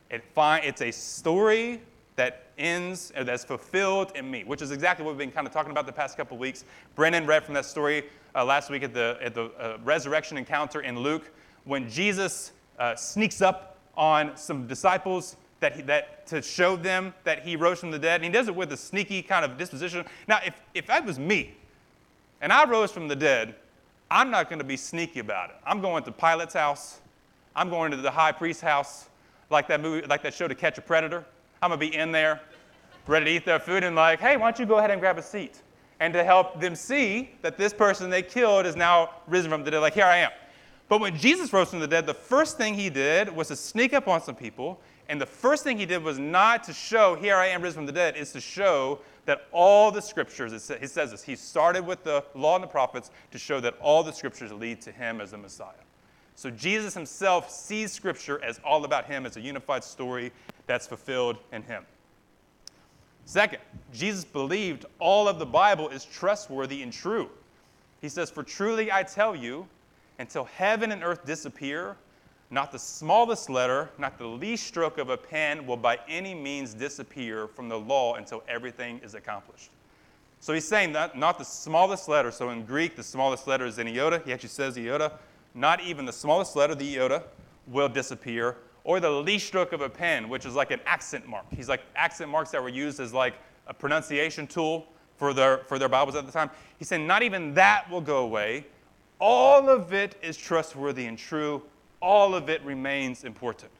It 0.10 0.26
find, 0.26 0.66
it's 0.66 0.82
a 0.82 0.92
story 0.92 1.80
that 2.18 2.48
ends, 2.58 3.14
uh, 3.16 3.24
that's 3.24 3.46
fulfilled 3.46 4.12
in 4.14 4.30
me, 4.30 4.44
which 4.44 4.62
is 4.62 4.72
exactly 4.72 5.06
what 5.06 5.12
we've 5.12 5.20
been 5.20 5.32
kind 5.32 5.48
of 5.48 5.54
talking 5.54 5.72
about 5.72 5.86
the 5.86 5.94
past 5.94 6.18
couple 6.18 6.38
weeks. 6.38 6.66
Brennan 6.96 7.26
read 7.26 7.46
from 7.46 7.54
that 7.54 7.64
story 7.64 8.04
uh, 8.36 8.44
last 8.44 8.70
week 8.70 8.84
at 8.84 8.94
the, 8.94 9.18
at 9.22 9.34
the 9.34 9.46
uh, 9.58 9.78
resurrection 9.86 10.38
encounter 10.38 10.82
in 10.82 11.00
Luke 11.00 11.32
when 11.64 11.90
Jesus 11.90 12.52
uh, 12.78 12.94
sneaks 12.94 13.42
up 13.42 13.75
on 13.98 14.36
some 14.36 14.68
disciples 14.68 15.38
that, 15.60 15.76
he, 15.76 15.82
that 15.84 16.28
to 16.28 16.42
show 16.42 16.76
them 16.76 17.14
that 17.24 17.44
he 17.44 17.56
rose 17.56 17.80
from 17.80 17.92
the 17.92 18.00
dead. 18.00 18.16
And 18.16 18.26
he 18.26 18.32
does 18.32 18.48
it 18.48 18.56
with 18.56 18.72
a 18.72 18.78
sneaky 18.78 19.22
kind 19.22 19.46
of 19.46 19.58
disposition. 19.58 20.06
Now, 20.28 20.40
if, 20.46 20.62
if 20.74 20.88
that 20.88 21.06
was 21.06 21.18
me 21.18 21.56
and 22.42 22.52
I 22.52 22.70
rose 22.70 22.92
from 22.92 23.08
the 23.08 23.16
dead, 23.16 23.56
I'm 24.12 24.30
not 24.30 24.50
going 24.50 24.60
to 24.60 24.66
be 24.66 24.78
sneaky 24.78 25.20
about 25.20 25.50
it. 25.50 25.56
I'm 25.66 25.82
going 25.82 26.04
to 26.04 26.12
Pilate's 26.12 26.54
house. 26.54 27.00
I'm 27.56 27.70
going 27.70 27.92
to 27.92 27.98
the 27.98 28.12
high 28.12 28.32
priest's 28.32 28.62
house, 28.62 29.10
like 29.50 29.68
that 29.70 29.82
movie, 29.82 30.06
like 30.08 30.22
that 30.24 30.34
show 30.34 30.48
to 30.48 30.56
catch 30.56 30.78
a 30.78 30.82
predator. 30.82 31.26
I'm 31.62 31.70
going 31.70 31.80
to 31.80 31.90
be 31.90 31.96
in 31.96 32.12
there, 32.12 32.42
ready 33.08 33.26
to 33.26 33.32
eat 33.32 33.46
their 33.46 33.60
food, 33.60 33.84
and 33.84 33.96
like, 33.96 34.20
hey, 34.20 34.38
why 34.38 34.52
don't 34.52 34.60
you 34.60 34.66
go 34.66 34.78
ahead 34.78 34.92
and 34.92 35.00
grab 35.00 35.18
a 35.18 35.24
seat? 35.24 35.62
And 36.02 36.14
to 36.14 36.24
help 36.24 36.60
them 36.60 36.76
see 36.76 37.32
that 37.42 37.58
this 37.58 37.74
person 37.74 38.10
they 38.10 38.22
killed 38.22 38.66
is 38.66 38.76
now 38.76 39.12
risen 39.28 39.50
from 39.50 39.64
the 39.64 39.72
dead, 39.72 39.80
like, 39.80 39.94
here 39.94 40.06
I 40.06 40.18
am. 40.18 40.32
But 40.88 41.02
when 41.02 41.18
Jesus 41.18 41.52
rose 41.52 41.70
from 41.70 41.80
the 41.80 41.88
dead, 41.88 42.06
the 42.06 42.14
first 42.14 42.58
thing 42.58 42.76
he 42.76 42.90
did 42.90 43.36
was 43.36 43.48
to 43.48 43.56
sneak 43.56 43.94
up 43.94 44.08
on 44.08 44.22
some 44.22 44.36
people. 44.36 44.80
And 45.10 45.20
the 45.20 45.26
first 45.26 45.64
thing 45.64 45.78
he 45.78 45.86
did 45.86 46.04
was 46.04 46.20
not 46.20 46.64
to 46.66 46.74
show, 46.74 47.16
here 47.16 47.36
I 47.36 47.48
am 47.48 47.62
risen 47.62 47.80
from 47.80 47.86
the 47.86 47.92
dead, 47.92 48.18
is 48.18 48.32
to 48.34 48.42
show 48.42 49.00
that 49.26 49.48
all 49.52 49.92
the 49.92 50.02
scriptures, 50.02 50.52
he 50.52 50.88
says 50.88 51.12
this, 51.12 51.24
he 51.24 51.36
started 51.36 51.86
with 51.86 52.04
the 52.04 52.24
law 52.36 52.56
and 52.56 52.64
the 52.64 52.68
prophets 52.68 53.10
to 53.32 53.38
show 53.38 53.60
that 53.60 53.76
all 53.80 54.04
the 54.04 54.12
scriptures 54.12 54.52
lead 54.52 54.82
to 54.82 54.92
him 54.92 55.22
as 55.22 55.32
the 55.32 55.38
Messiah. 55.38 55.74
So 56.36 56.52
Jesus 56.52 56.94
himself 56.94 57.50
sees 57.50 57.92
scripture 57.92 58.44
as 58.44 58.60
all 58.64 58.84
about 58.86 59.06
him, 59.06 59.26
as 59.26 59.38
a 59.38 59.42
unified 59.42 59.84
story 59.84 60.32
that's 60.68 60.86
fulfilled 60.86 61.38
in 61.52 61.64
him. 61.64 61.86
Second, 63.26 63.60
Jesus 63.94 64.24
believed 64.24 64.86
all 65.00 65.28
of 65.28 65.40
the 65.40 65.46
Bible 65.46 65.90
is 65.90 66.06
trustworthy 66.06 66.84
and 66.84 66.94
true. 66.94 67.30
He 68.02 68.10
says, 68.10 68.30
For 68.30 68.44
truly 68.44 68.92
I 68.92 69.02
tell 69.02 69.36
you, 69.36 69.68
until 70.20 70.46
heaven 70.46 70.92
and 70.92 71.04
earth 71.04 71.26
disappear, 71.26 71.98
not 72.52 72.72
the 72.72 72.80
smallest 72.80 73.50
letter, 73.50 73.90
not 73.98 74.18
the 74.18 74.28
least 74.28 74.68
stroke 74.68 74.98
of 74.98 75.10
a 75.10 75.18
pen 75.18 75.66
will 75.66 75.78
by 75.78 76.00
any 76.08 76.34
means 76.34 76.74
disappear 76.74 77.48
from 77.48 77.70
the 77.70 77.78
law 77.78 78.16
until 78.16 78.44
everything 78.48 79.00
is 79.04 79.16
accomplished. 79.16 79.72
So 80.40 80.54
he's 80.54 80.68
saying 80.68 80.94
that 80.94 81.18
not 81.18 81.40
the 81.40 81.46
smallest 81.46 82.08
letter. 82.08 82.32
So 82.32 82.52
in 82.52 82.66
Greek, 82.66 82.96
the 82.96 83.04
smallest 83.04 83.48
letter 83.48 83.66
is 83.66 83.80
an 83.80 83.88
iota. 83.88 84.22
He 84.24 84.32
actually 84.32 84.50
says 84.50 84.78
iota. 84.78 85.14
Not 85.56 85.82
even 85.82 86.06
the 86.06 86.14
smallest 86.14 86.56
letter, 86.56 86.76
the 86.76 87.00
iota, 87.00 87.24
will 87.68 87.90
disappear. 87.90 88.58
Or 88.84 89.00
the 89.00 89.10
least 89.10 89.48
stroke 89.48 89.74
of 89.74 89.82
a 89.82 89.90
pen, 89.90 90.30
which 90.30 90.46
is 90.46 90.54
like 90.54 90.70
an 90.70 90.82
accent 90.86 91.28
mark. 91.28 91.46
He's 91.50 91.68
like 91.68 91.82
accent 91.96 92.30
marks 92.30 92.52
that 92.52 92.62
were 92.62 92.70
used 92.70 93.00
as 93.00 93.12
like 93.12 93.34
a 93.66 93.74
pronunciation 93.74 94.46
tool 94.46 94.86
for 95.18 95.34
their, 95.34 95.60
for 95.60 95.80
their 95.80 95.90
Bibles 95.90 96.16
at 96.16 96.28
the 96.28 96.32
time. 96.32 96.52
He's 96.78 96.90
saying 96.90 97.08
not 97.08 97.24
even 97.24 97.56
that 97.56 97.90
will 97.90 98.02
go 98.02 98.18
away. 98.18 98.68
All 99.20 99.70
of 99.70 99.94
it 99.94 100.16
is 100.22 100.36
trustworthy 100.38 101.06
and 101.06 101.18
true. 101.18 101.62
All 102.02 102.36
of 102.36 102.50
it 102.50 102.64
remains 102.64 103.24
important. 103.24 103.72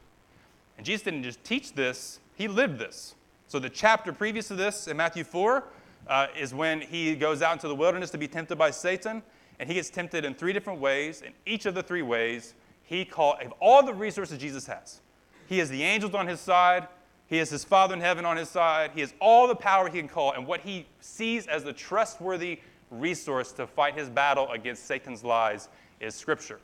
And 0.76 0.86
Jesus 0.86 1.02
didn't 1.02 1.22
just 1.22 1.42
teach 1.44 1.72
this, 1.74 2.20
he 2.34 2.48
lived 2.48 2.78
this. 2.78 3.14
So 3.48 3.58
the 3.58 3.70
chapter 3.70 4.12
previous 4.12 4.48
to 4.48 4.54
this 4.54 4.88
in 4.88 4.96
Matthew 4.96 5.24
4 5.24 5.64
uh, 6.08 6.26
is 6.38 6.52
when 6.52 6.80
he 6.80 7.14
goes 7.14 7.42
out 7.42 7.52
into 7.52 7.68
the 7.68 7.74
wilderness 7.74 8.10
to 8.10 8.18
be 8.18 8.28
tempted 8.28 8.56
by 8.56 8.70
Satan, 8.70 9.22
and 9.58 9.68
he 9.68 9.76
gets 9.76 9.90
tempted 9.90 10.24
in 10.24 10.34
three 10.34 10.52
different 10.52 10.80
ways. 10.80 11.22
In 11.22 11.32
each 11.46 11.66
of 11.66 11.74
the 11.74 11.82
three 11.82 12.02
ways, 12.02 12.54
he 12.82 13.04
called 13.04 13.36
all 13.60 13.84
the 13.84 13.94
resources 13.94 14.38
Jesus 14.38 14.66
has. 14.66 15.00
He 15.48 15.58
has 15.58 15.70
the 15.70 15.82
angels 15.82 16.14
on 16.14 16.26
his 16.26 16.40
side, 16.40 16.88
he 17.28 17.38
has 17.38 17.50
his 17.50 17.64
Father 17.64 17.94
in 17.94 18.00
heaven 18.00 18.24
on 18.24 18.36
his 18.36 18.48
side, 18.48 18.92
he 18.94 19.00
has 19.00 19.14
all 19.20 19.48
the 19.48 19.54
power 19.54 19.88
he 19.88 19.98
can 19.98 20.08
call, 20.08 20.32
and 20.32 20.46
what 20.46 20.60
he 20.60 20.86
sees 21.00 21.46
as 21.46 21.64
the 21.64 21.72
trustworthy 21.72 22.60
resource 22.90 23.52
to 23.52 23.66
fight 23.66 23.96
his 23.96 24.08
battle 24.08 24.50
against 24.50 24.86
Satan's 24.86 25.24
lies 25.24 25.68
is 26.00 26.14
Scripture. 26.14 26.60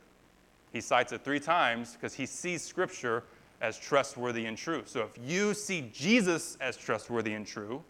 He 0.71 0.81
cites 0.81 1.11
it 1.11 1.23
three 1.23 1.39
times 1.39 1.93
because 1.93 2.13
he 2.13 2.25
sees 2.25 2.63
Scripture 2.63 3.23
as 3.61 3.77
trustworthy 3.77 4.45
and 4.45 4.57
true. 4.57 4.83
So 4.85 5.01
if 5.01 5.11
you 5.23 5.53
see 5.53 5.89
Jesus 5.93 6.57
as 6.59 6.75
trustworthy 6.75 7.33
and 7.33 7.45
true, 7.45 7.83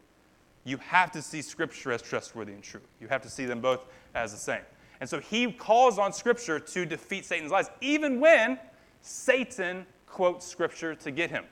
you 0.65 0.77
have 0.77 1.11
to 1.11 1.21
see 1.21 1.41
Scripture 1.41 1.91
as 1.91 2.01
trustworthy 2.01 2.53
and 2.53 2.63
true. 2.63 2.81
You 3.01 3.07
have 3.07 3.21
to 3.21 3.29
see 3.29 3.45
them 3.45 3.59
both 3.59 3.85
as 4.15 4.31
the 4.31 4.37
same. 4.37 4.61
And 5.01 5.09
so 5.09 5.19
he 5.19 5.51
calls 5.51 5.97
on 5.99 6.13
Scripture 6.13 6.59
to 6.59 6.85
defeat 6.85 7.25
Satan's 7.25 7.51
lies, 7.51 7.69
even 7.81 8.19
when 8.19 8.59
Satan 9.01 9.85
quotes 10.07 10.45
Scripture 10.45 10.95
to 10.95 11.11
get 11.11 11.29
him. 11.29 11.45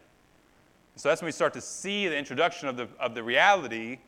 So 0.96 1.10
that's 1.10 1.22
when 1.22 1.28
we 1.28 1.32
start 1.34 1.54
to 1.54 1.62
see 1.62 2.08
the 2.08 2.18
introduction 2.18 2.68
of 2.68 2.78
the, 2.78 2.88
of 3.00 3.16
the 3.16 3.24
reality 3.24 4.00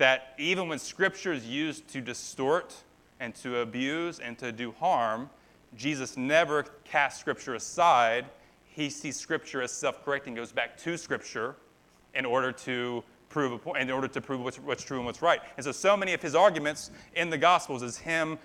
that 0.00 0.32
even 0.38 0.66
when 0.66 0.78
Scripture 0.78 1.30
is 1.30 1.46
used 1.46 1.86
to 1.88 2.00
distort 2.00 2.74
and 3.20 3.34
to 3.34 3.58
abuse 3.58 4.18
and 4.18 4.38
to 4.38 4.50
do 4.50 4.72
harm, 4.72 5.28
Jesus 5.76 6.16
never 6.16 6.62
casts 6.84 7.20
Scripture 7.20 7.54
aside. 7.54 8.24
He 8.64 8.88
sees 8.88 9.16
Scripture 9.16 9.60
as 9.60 9.70
self 9.70 10.02
correcting, 10.02 10.34
goes 10.34 10.52
back 10.52 10.78
to 10.78 10.96
Scripture 10.96 11.54
in 12.14 12.24
order 12.24 12.50
to 12.50 13.04
prove 13.28 13.52
a 13.52 13.58
point, 13.58 13.82
in 13.82 13.90
order 13.90 14.08
to 14.08 14.22
prove 14.22 14.40
what's, 14.40 14.58
what's 14.58 14.82
true 14.82 14.96
and 14.96 15.04
what's 15.04 15.20
right. 15.20 15.42
And 15.58 15.64
so, 15.64 15.70
so 15.70 15.98
many 15.98 16.14
of 16.14 16.22
his 16.22 16.34
arguments 16.34 16.90
in 17.14 17.28
the 17.28 17.38
Gospels 17.38 17.82
is 17.82 17.98
him 17.98 18.38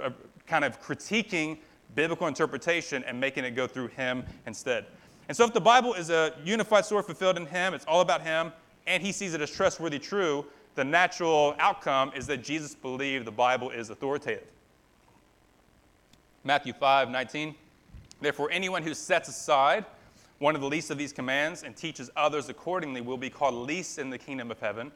uh, 0.00 0.10
kind 0.46 0.64
of 0.64 0.80
critiquing 0.80 1.58
biblical 1.96 2.28
interpretation 2.28 3.02
and 3.02 3.18
making 3.18 3.44
it 3.44 3.56
go 3.56 3.66
through 3.66 3.88
him 3.88 4.22
instead. 4.46 4.86
And 5.26 5.36
so, 5.36 5.44
if 5.44 5.52
the 5.52 5.60
Bible 5.60 5.92
is 5.94 6.08
a 6.08 6.34
unified 6.44 6.84
story 6.84 7.02
fulfilled 7.02 7.36
in 7.36 7.46
him, 7.46 7.74
it's 7.74 7.84
all 7.86 8.00
about 8.00 8.22
him, 8.22 8.52
and 8.86 9.02
he 9.02 9.10
sees 9.10 9.34
it 9.34 9.40
as 9.40 9.50
trustworthy, 9.50 9.98
true, 9.98 10.46
the 10.74 10.84
natural 10.84 11.54
outcome 11.58 12.12
is 12.14 12.26
that 12.28 12.42
Jesus 12.42 12.74
believed 12.74 13.26
the 13.26 13.32
Bible 13.32 13.70
is 13.70 13.90
authoritative. 13.90 14.48
Matthew 16.44 16.72
5 16.72 17.10
19. 17.10 17.54
Therefore, 18.20 18.50
anyone 18.50 18.82
who 18.82 18.94
sets 18.94 19.28
aside 19.28 19.84
one 20.40 20.54
of 20.54 20.62
the 20.62 20.66
least 20.66 20.90
of 20.90 20.96
these 20.96 21.12
commands 21.12 21.62
and 21.64 21.76
teaches 21.76 22.10
others 22.16 22.48
accordingly 22.48 23.02
will 23.02 23.18
be 23.18 23.28
called 23.28 23.54
least 23.54 23.98
in 23.98 24.08
the 24.08 24.16
kingdom 24.16 24.50
of 24.50 24.58
heaven. 24.58 24.90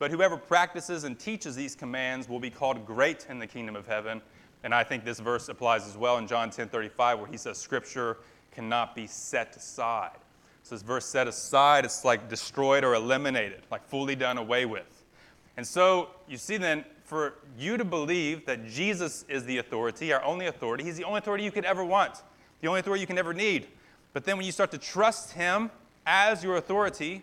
But 0.00 0.10
whoever 0.10 0.36
practices 0.36 1.04
and 1.04 1.18
teaches 1.18 1.54
these 1.54 1.76
commands 1.76 2.28
will 2.28 2.40
be 2.40 2.50
called 2.50 2.84
great 2.84 3.26
in 3.28 3.38
the 3.38 3.46
kingdom 3.46 3.76
of 3.76 3.86
heaven. 3.86 4.20
And 4.64 4.74
I 4.74 4.82
think 4.82 5.04
this 5.04 5.20
verse 5.20 5.48
applies 5.48 5.86
as 5.86 5.96
well 5.96 6.18
in 6.18 6.26
John 6.26 6.50
10 6.50 6.68
35, 6.68 7.18
where 7.20 7.28
he 7.28 7.36
says, 7.36 7.56
Scripture 7.56 8.18
cannot 8.50 8.96
be 8.96 9.06
set 9.06 9.56
aside. 9.56 10.18
So 10.64 10.74
this 10.74 10.82
verse 10.82 11.06
set 11.06 11.28
aside, 11.28 11.84
it's 11.84 12.04
like 12.04 12.28
destroyed 12.28 12.82
or 12.82 12.94
eliminated, 12.94 13.62
like 13.70 13.86
fully 13.86 14.16
done 14.16 14.38
away 14.38 14.66
with. 14.66 14.99
And 15.56 15.66
so 15.66 16.10
you 16.28 16.36
see 16.36 16.56
then, 16.56 16.84
for 17.04 17.34
you 17.58 17.76
to 17.76 17.84
believe 17.84 18.46
that 18.46 18.66
Jesus 18.66 19.24
is 19.28 19.44
the 19.44 19.58
authority, 19.58 20.12
our 20.12 20.22
only 20.22 20.46
authority, 20.46 20.84
he's 20.84 20.96
the 20.96 21.04
only 21.04 21.18
authority 21.18 21.42
you 21.42 21.50
could 21.50 21.64
ever 21.64 21.84
want, 21.84 22.22
the 22.60 22.68
only 22.68 22.80
authority 22.80 23.00
you 23.00 23.06
can 23.06 23.18
ever 23.18 23.34
need. 23.34 23.66
But 24.12 24.24
then 24.24 24.36
when 24.36 24.46
you 24.46 24.52
start 24.52 24.70
to 24.72 24.78
trust 24.78 25.32
Him 25.32 25.70
as 26.06 26.42
your 26.42 26.56
authority 26.56 27.22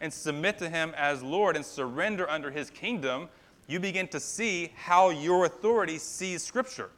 and 0.00 0.12
submit 0.12 0.58
to 0.58 0.68
Him 0.68 0.92
as 0.96 1.22
Lord 1.22 1.56
and 1.56 1.64
surrender 1.64 2.28
under 2.28 2.50
His 2.50 2.70
kingdom, 2.70 3.28
you 3.66 3.80
begin 3.80 4.08
to 4.08 4.20
see 4.20 4.72
how 4.76 5.10
your 5.10 5.44
authority 5.44 5.98
sees 5.98 6.42
Scripture 6.42 6.90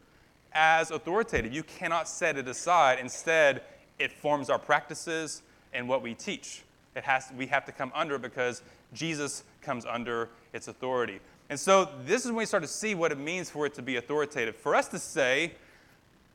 as 0.53 0.91
authoritative. 0.91 1.53
You 1.53 1.63
cannot 1.63 2.09
set 2.09 2.37
it 2.37 2.49
aside. 2.49 2.99
Instead, 2.99 3.63
it 3.99 4.13
forms 4.13 4.51
our 4.51 4.59
practices 4.59 5.43
and 5.73 5.89
what 5.89 6.03
we 6.03 6.15
teach. 6.15 6.63
It 6.95 7.05
has, 7.05 7.33
we 7.37 7.47
have 7.47 7.65
to 7.67 7.73
come 7.73 7.93
under 7.95 8.19
because 8.19 8.63
Jesus 8.93 9.45
comes 9.63 9.87
under 9.87 10.29
its 10.53 10.69
authority. 10.69 11.21
And 11.49 11.59
so 11.59 11.89
this 12.05 12.25
is 12.25 12.29
when 12.29 12.37
we 12.37 12.47
start 12.47 12.63
to 12.63 12.69
see 12.69 12.95
what 12.95 13.13
it 13.13 13.19
means 13.19 13.51
for 13.51 13.67
it 13.67 13.75
to 13.75 13.83
be 13.83 13.97
authoritative. 13.97 14.57
For 14.57 14.75
us 14.75 14.89
to 14.89 14.99
say, 14.99 15.53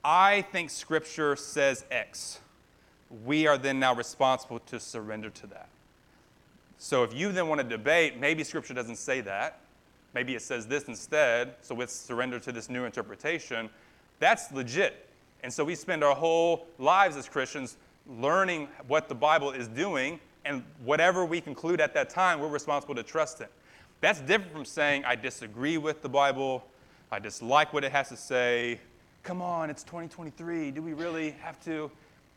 I 0.03 0.41
think 0.51 0.69
Scripture 0.69 1.35
says 1.35 1.85
X, 1.89 2.39
we 3.23 3.47
are 3.47 3.57
then 3.57 3.79
now 3.79 3.95
responsible 3.95 4.59
to 4.59 4.79
surrender 4.79 5.29
to 5.29 5.47
that. 5.47 5.69
So 6.77 7.03
if 7.03 7.13
you 7.13 7.31
then 7.31 7.47
want 7.47 7.61
to 7.61 7.67
debate, 7.67 8.19
maybe 8.19 8.43
Scripture 8.43 8.73
doesn't 8.73 8.97
say 8.97 9.21
that, 9.21 9.61
maybe 10.13 10.35
it 10.35 10.41
says 10.41 10.67
this 10.67 10.83
instead, 10.83 11.55
so 11.61 11.75
let's 11.75 11.93
surrender 11.93 12.39
to 12.39 12.51
this 12.51 12.69
new 12.69 12.85
interpretation, 12.85 13.69
that's 14.19 14.51
legit. 14.51 15.07
And 15.43 15.51
so 15.51 15.63
we 15.63 15.75
spend 15.75 16.03
our 16.03 16.15
whole 16.15 16.67
lives 16.77 17.15
as 17.17 17.29
Christians 17.29 17.77
learning 18.07 18.67
what 18.87 19.07
the 19.09 19.15
Bible 19.15 19.51
is 19.51 19.67
doing, 19.67 20.19
and 20.45 20.63
whatever 20.83 21.25
we 21.25 21.41
conclude 21.41 21.81
at 21.81 21.93
that 21.95 22.09
time, 22.09 22.39
we're 22.39 22.47
responsible 22.47 22.95
to 22.95 23.03
trust 23.03 23.41
in. 23.41 23.47
That's 24.01 24.21
different 24.21 24.51
from 24.51 24.65
saying, 24.65 25.03
I 25.05 25.15
disagree 25.15 25.77
with 25.77 26.01
the 26.01 26.09
Bible, 26.09 26.65
I 27.11 27.19
dislike 27.19 27.73
what 27.73 27.83
it 27.83 27.91
has 27.91 28.09
to 28.09 28.17
say. 28.17 28.79
Come 29.23 29.41
on, 29.41 29.69
it's 29.69 29.83
2023. 29.83 30.71
Do 30.71 30.81
we 30.81 30.93
really 30.93 31.31
have 31.41 31.63
to? 31.65 31.89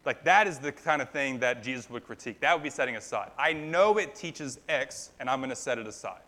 Like, 0.04 0.24
that 0.24 0.46
is 0.46 0.58
the 0.58 0.72
kind 0.72 1.02
of 1.02 1.10
thing 1.10 1.38
that 1.40 1.62
Jesus 1.62 1.90
would 1.90 2.06
critique. 2.06 2.40
That 2.40 2.54
would 2.54 2.62
be 2.62 2.70
setting 2.70 2.96
aside. 2.96 3.30
I 3.38 3.52
know 3.52 3.98
it 3.98 4.14
teaches 4.14 4.58
X, 4.68 5.10
and 5.20 5.28
I'm 5.28 5.40
going 5.40 5.50
to 5.50 5.56
set 5.56 5.78
it 5.78 5.86
aside. 5.86 6.20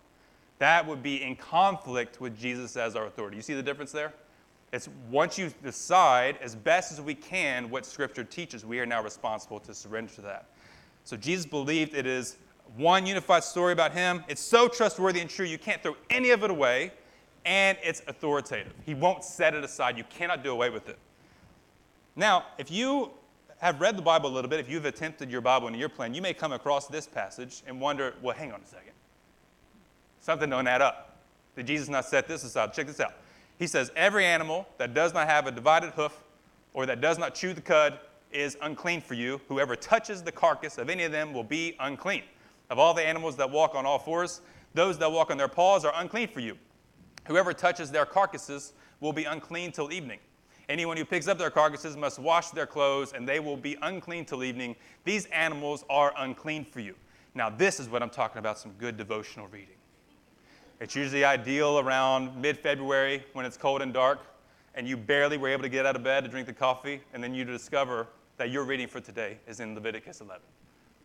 That 0.59 0.87
would 0.87 1.03
be 1.03 1.23
in 1.23 1.37
conflict 1.37 2.21
with 2.21 2.39
Jesus 2.39 2.77
as 2.77 2.95
our 2.95 3.07
authority. 3.07 3.37
You 3.37 3.43
see 3.43 3.55
the 3.55 3.63
difference 3.63 3.93
there? 3.93 4.13
It's 4.73 4.89
once 5.11 5.39
you 5.39 5.51
decide, 5.63 6.37
as 6.43 6.55
best 6.55 6.93
as 6.93 7.01
we 7.01 7.15
can, 7.15 7.71
what 7.71 7.87
Scripture 7.87 8.25
teaches, 8.25 8.65
we 8.65 8.79
are 8.81 8.87
now 8.87 9.03
responsible 9.03 9.59
to 9.61 9.75
surrender 9.75 10.13
to 10.15 10.21
that. 10.23 10.47
So 11.05 11.17
Jesus 11.17 11.47
believed 11.47 11.95
it 11.95 12.07
is 12.07 12.37
one 12.77 13.07
unified 13.07 13.45
story 13.45 13.73
about 13.73 13.93
him. 13.93 14.25
It's 14.29 14.41
so 14.41 14.69
trustworthy 14.69 15.21
and 15.21 15.29
true, 15.29 15.47
you 15.47 15.59
can't 15.59 15.83
throw 15.83 15.97
any 16.09 16.31
of 16.31 16.45
it 16.45 16.51
away, 16.51 16.93
and 17.45 17.77
it's 17.83 18.03
authoritative. 18.07 18.73
He 18.85 18.95
won't 18.95 19.25
set 19.25 19.55
it 19.55 19.65
aside. 19.65 19.97
You 19.97 20.05
cannot 20.05 20.45
do 20.45 20.51
away 20.51 20.71
with 20.71 20.89
it. 20.89 20.99
Now, 22.17 22.45
if 22.59 22.71
you 22.71 23.11
have 23.59 23.81
read 23.81 23.97
the 23.97 24.03
Bible 24.03 24.31
a 24.31 24.33
little 24.33 24.49
bit, 24.49 24.61
if 24.61 24.71
you've 24.71 24.85
attempted 24.85 25.31
your 25.31 25.41
Bible 25.41 25.69
in 25.69 25.75
your 25.75 25.89
plan, 25.89 26.15
you 26.15 26.23
may 26.23 26.33
come 26.33 26.53
across 26.53 26.87
this 26.87 27.07
passage 27.07 27.63
and 27.67 27.81
wonder, 27.81 28.15
well, 28.23 28.37
hang 28.37 28.53
on 28.53 28.61
a 28.61 28.67
second. 28.67 28.93
Something 30.21 30.51
don't 30.51 30.67
add 30.67 30.83
up. 30.83 31.19
Did 31.57 31.67
Jesus 31.67 31.89
not 31.89 32.05
set 32.05 32.29
this 32.29 32.45
aside? 32.45 32.73
Check 32.73 32.87
this 32.87 33.01
out. 33.01 33.15
He 33.59 33.67
says, 33.67 33.91
Every 33.97 34.25
animal 34.25 34.67
that 34.79 34.95
does 34.95 35.13
not 35.13 35.27
have 35.29 35.47
a 35.47 35.51
divided 35.51 35.91
hoof 35.91 36.23
or 36.73 36.87
that 36.87 37.01
does 37.01 37.19
not 37.19 37.35
chew 37.35 37.53
the 37.53 37.61
cud 37.61 37.99
is 38.33 38.57
unclean 38.63 39.01
for 39.01 39.15
you. 39.15 39.41
Whoever 39.49 39.77
touches 39.77 40.23
the 40.23 40.33
carcass 40.33 40.79
of 40.79 40.89
any 40.89 41.05
of 41.05 41.13
them 41.13 41.33
will 41.33 41.45
be 41.45 41.77
unclean. 41.81 42.23
Of 42.69 42.79
all 42.79 42.95
the 42.95 43.03
animals 43.03 43.37
that 43.37 43.51
walk 43.51 43.75
on 43.75 43.85
all 43.85 43.99
fours, 43.99 44.41
those 44.75 44.99
that 44.99 45.11
walk 45.11 45.31
on 45.31 45.37
their 45.37 45.49
paws 45.49 45.85
are 45.85 45.93
unclean 45.97 46.29
for 46.29 46.41
you. 46.41 46.57
Whoever 47.27 47.53
touches 47.53 47.91
their 47.91 48.07
carcasses 48.07 48.73
will 49.01 49.13
be 49.13 49.25
unclean 49.25 49.73
till 49.73 49.93
evening. 49.93 50.21
Anyone 50.69 50.97
who 50.97 51.05
picks 51.05 51.27
up 51.27 51.37
their 51.37 51.51
carcasses 51.51 51.97
must 51.97 52.21
wash 52.21 52.51
their 52.51 52.67
clothes, 52.67 53.13
and 53.13 53.29
they 53.29 53.41
will 53.41 53.57
be 53.57 53.77
unclean 53.83 54.25
till 54.25 54.45
evening. 54.45 54.77
These 55.05 55.27
animals 55.27 55.85
are 55.91 56.13
unclean 56.17 56.65
for 56.65 56.79
you. 56.79 56.95
Now, 57.35 57.51
this 57.51 57.81
is 57.81 57.89
what 57.89 58.03
I'm 58.03 58.11
talking 58.11 58.39
about 58.39 58.59
some 58.59 58.73
good 58.79 58.97
devotional 58.97 59.49
reading. 59.49 59.75
It's 60.81 60.95
usually 60.95 61.25
ideal 61.25 61.81
around 61.81 62.41
mid 62.41 62.57
February 62.57 63.25
when 63.33 63.45
it's 63.45 63.57
cold 63.57 63.83
and 63.83 63.93
dark, 63.93 64.21
and 64.77 64.87
you 64.87 64.97
barely 64.97 65.37
were 65.37 65.49
able 65.49 65.63
to 65.63 65.69
get 65.69 65.87
out 65.87 65.97
of 65.97 66.05
bed 66.05 66.23
to 66.25 66.31
drink 66.31 66.47
the 66.47 66.53
coffee, 66.53 67.01
and 67.13 67.23
then 67.23 67.35
you 67.35 67.45
discover 67.45 68.07
that 68.41 68.51
your 68.51 68.65
reading 68.65 68.89
for 68.89 69.01
today 69.01 69.37
is 69.47 69.61
in 69.61 69.75
Leviticus 69.75 70.23
11. 70.23 70.41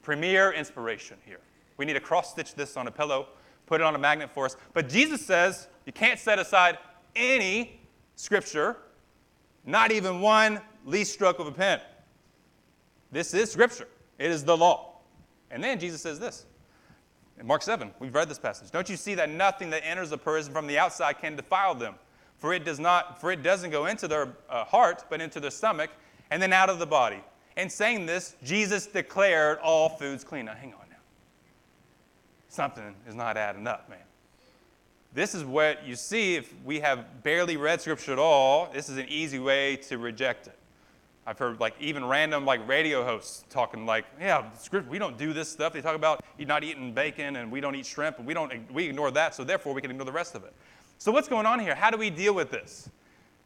Premier 0.01 0.53
inspiration 0.53 1.17
here. 1.25 1.41
We 1.75 1.83
need 1.83 1.95
to 1.95 1.99
cross 1.99 2.31
stitch 2.31 2.55
this 2.55 2.77
on 2.77 2.87
a 2.87 2.91
pillow, 2.91 3.27
put 3.65 3.81
it 3.81 3.83
on 3.83 3.93
a 3.93 3.97
magnet 3.97 4.31
for 4.33 4.45
us. 4.45 4.55
But 4.71 4.87
Jesus 4.87 5.25
says 5.25 5.67
you 5.85 5.91
can't 5.91 6.17
set 6.17 6.39
aside 6.39 6.77
any 7.13 7.81
Scripture, 8.15 8.77
not 9.65 9.91
even 9.91 10.21
one 10.21 10.61
least 10.85 11.11
stroke 11.11 11.39
of 11.39 11.47
a 11.47 11.51
pen. 11.51 11.81
This 13.11 13.33
is 13.33 13.51
Scripture, 13.51 13.89
it 14.17 14.31
is 14.31 14.45
the 14.45 14.55
law. 14.55 14.99
And 15.51 15.61
then 15.61 15.77
Jesus 15.77 16.01
says 16.01 16.17
this 16.17 16.45
in 17.37 17.45
Mark 17.45 17.63
7, 17.63 17.91
we've 17.99 18.15
read 18.15 18.29
this 18.29 18.39
passage. 18.39 18.71
Don't 18.71 18.87
you 18.87 18.95
see 18.95 19.13
that 19.15 19.29
nothing 19.29 19.69
that 19.71 19.85
enters 19.85 20.13
a 20.13 20.17
person 20.17 20.53
from 20.53 20.67
the 20.67 20.79
outside 20.79 21.19
can 21.19 21.35
defile 21.35 21.75
them? 21.75 21.95
For 22.37 22.53
it 22.53 22.63
does 22.63 22.79
not, 22.79 23.19
for 23.19 23.29
it 23.29 23.43
doesn't 23.43 23.71
go 23.71 23.87
into 23.87 24.07
their 24.07 24.37
uh, 24.49 24.63
heart, 24.63 25.03
but 25.09 25.19
into 25.19 25.41
their 25.41 25.51
stomach, 25.51 25.89
and 26.32 26.41
then 26.41 26.53
out 26.53 26.70
of 26.70 26.79
the 26.79 26.86
body. 26.86 27.22
And 27.58 27.72
saying 27.72 28.05
this, 28.05 28.36
Jesus 28.44 28.88
declared 28.88 29.60
all 29.60 29.89
foods 29.89 30.24
clean. 30.24 30.46
Now, 30.46 30.53
hang 30.53 30.74
on 30.74 30.89
now. 30.89 30.98
Something 32.50 32.96
is 33.08 33.15
not 33.15 33.38
adding 33.38 33.67
up, 33.67 33.89
man. 33.89 34.00
This 35.13 35.34
is 35.34 35.46
what 35.46 35.86
you 35.86 35.96
see 35.96 36.36
if 36.36 36.53
we 36.65 36.82
have 36.82 37.24
barely 37.24 37.55
read 37.55 37.79
Scripture 37.79 38.12
at 38.12 38.20
all. 38.20 38.70
This 38.74 38.89
is 38.89 38.98
an 38.98 39.08
easy 39.08 39.39
way 39.39 39.77
to 39.77 39.98
reject 39.98 40.48
it. 40.48 40.58
I've 41.27 41.39
heard 41.39 41.60
like 41.60 41.74
even 41.79 42.05
random 42.05 42.46
like 42.46 42.67
radio 42.67 43.03
hosts 43.03 43.46
talking 43.50 43.86
like, 43.86 44.05
yeah, 44.20 44.51
script, 44.53 44.88
we 44.88 45.00
don't 45.00 45.17
do 45.17 45.34
this 45.34 45.50
stuff. 45.50 45.74
They 45.74 45.82
talk 45.82 45.96
about 45.96 46.24
you 46.38 46.46
not 46.46 46.63
eating 46.63 46.94
bacon 46.94 47.38
and 47.38 47.51
we 47.51 47.62
don't 47.62 47.74
eat 47.75 47.86
shrimp 47.86 48.20
and 48.20 48.27
we 48.27 48.34
don't 48.36 48.72
we 48.72 48.86
ignore 48.86 49.10
that, 49.12 49.34
so 49.34 49.44
therefore 49.44 49.74
we 49.74 49.82
can 49.82 49.89
ignore 49.89 50.05
the 50.05 50.12
rest 50.12 50.36
of 50.36 50.44
it. 50.44 50.53
So 51.00 51.12
what's 51.12 51.27
going 51.27 51.48
on 51.48 51.60
here? 51.60 51.74
How 51.74 51.89
do 51.89 51.98
we 51.98 52.12
deal 52.12 52.36
with 52.36 52.51
this? 52.51 52.89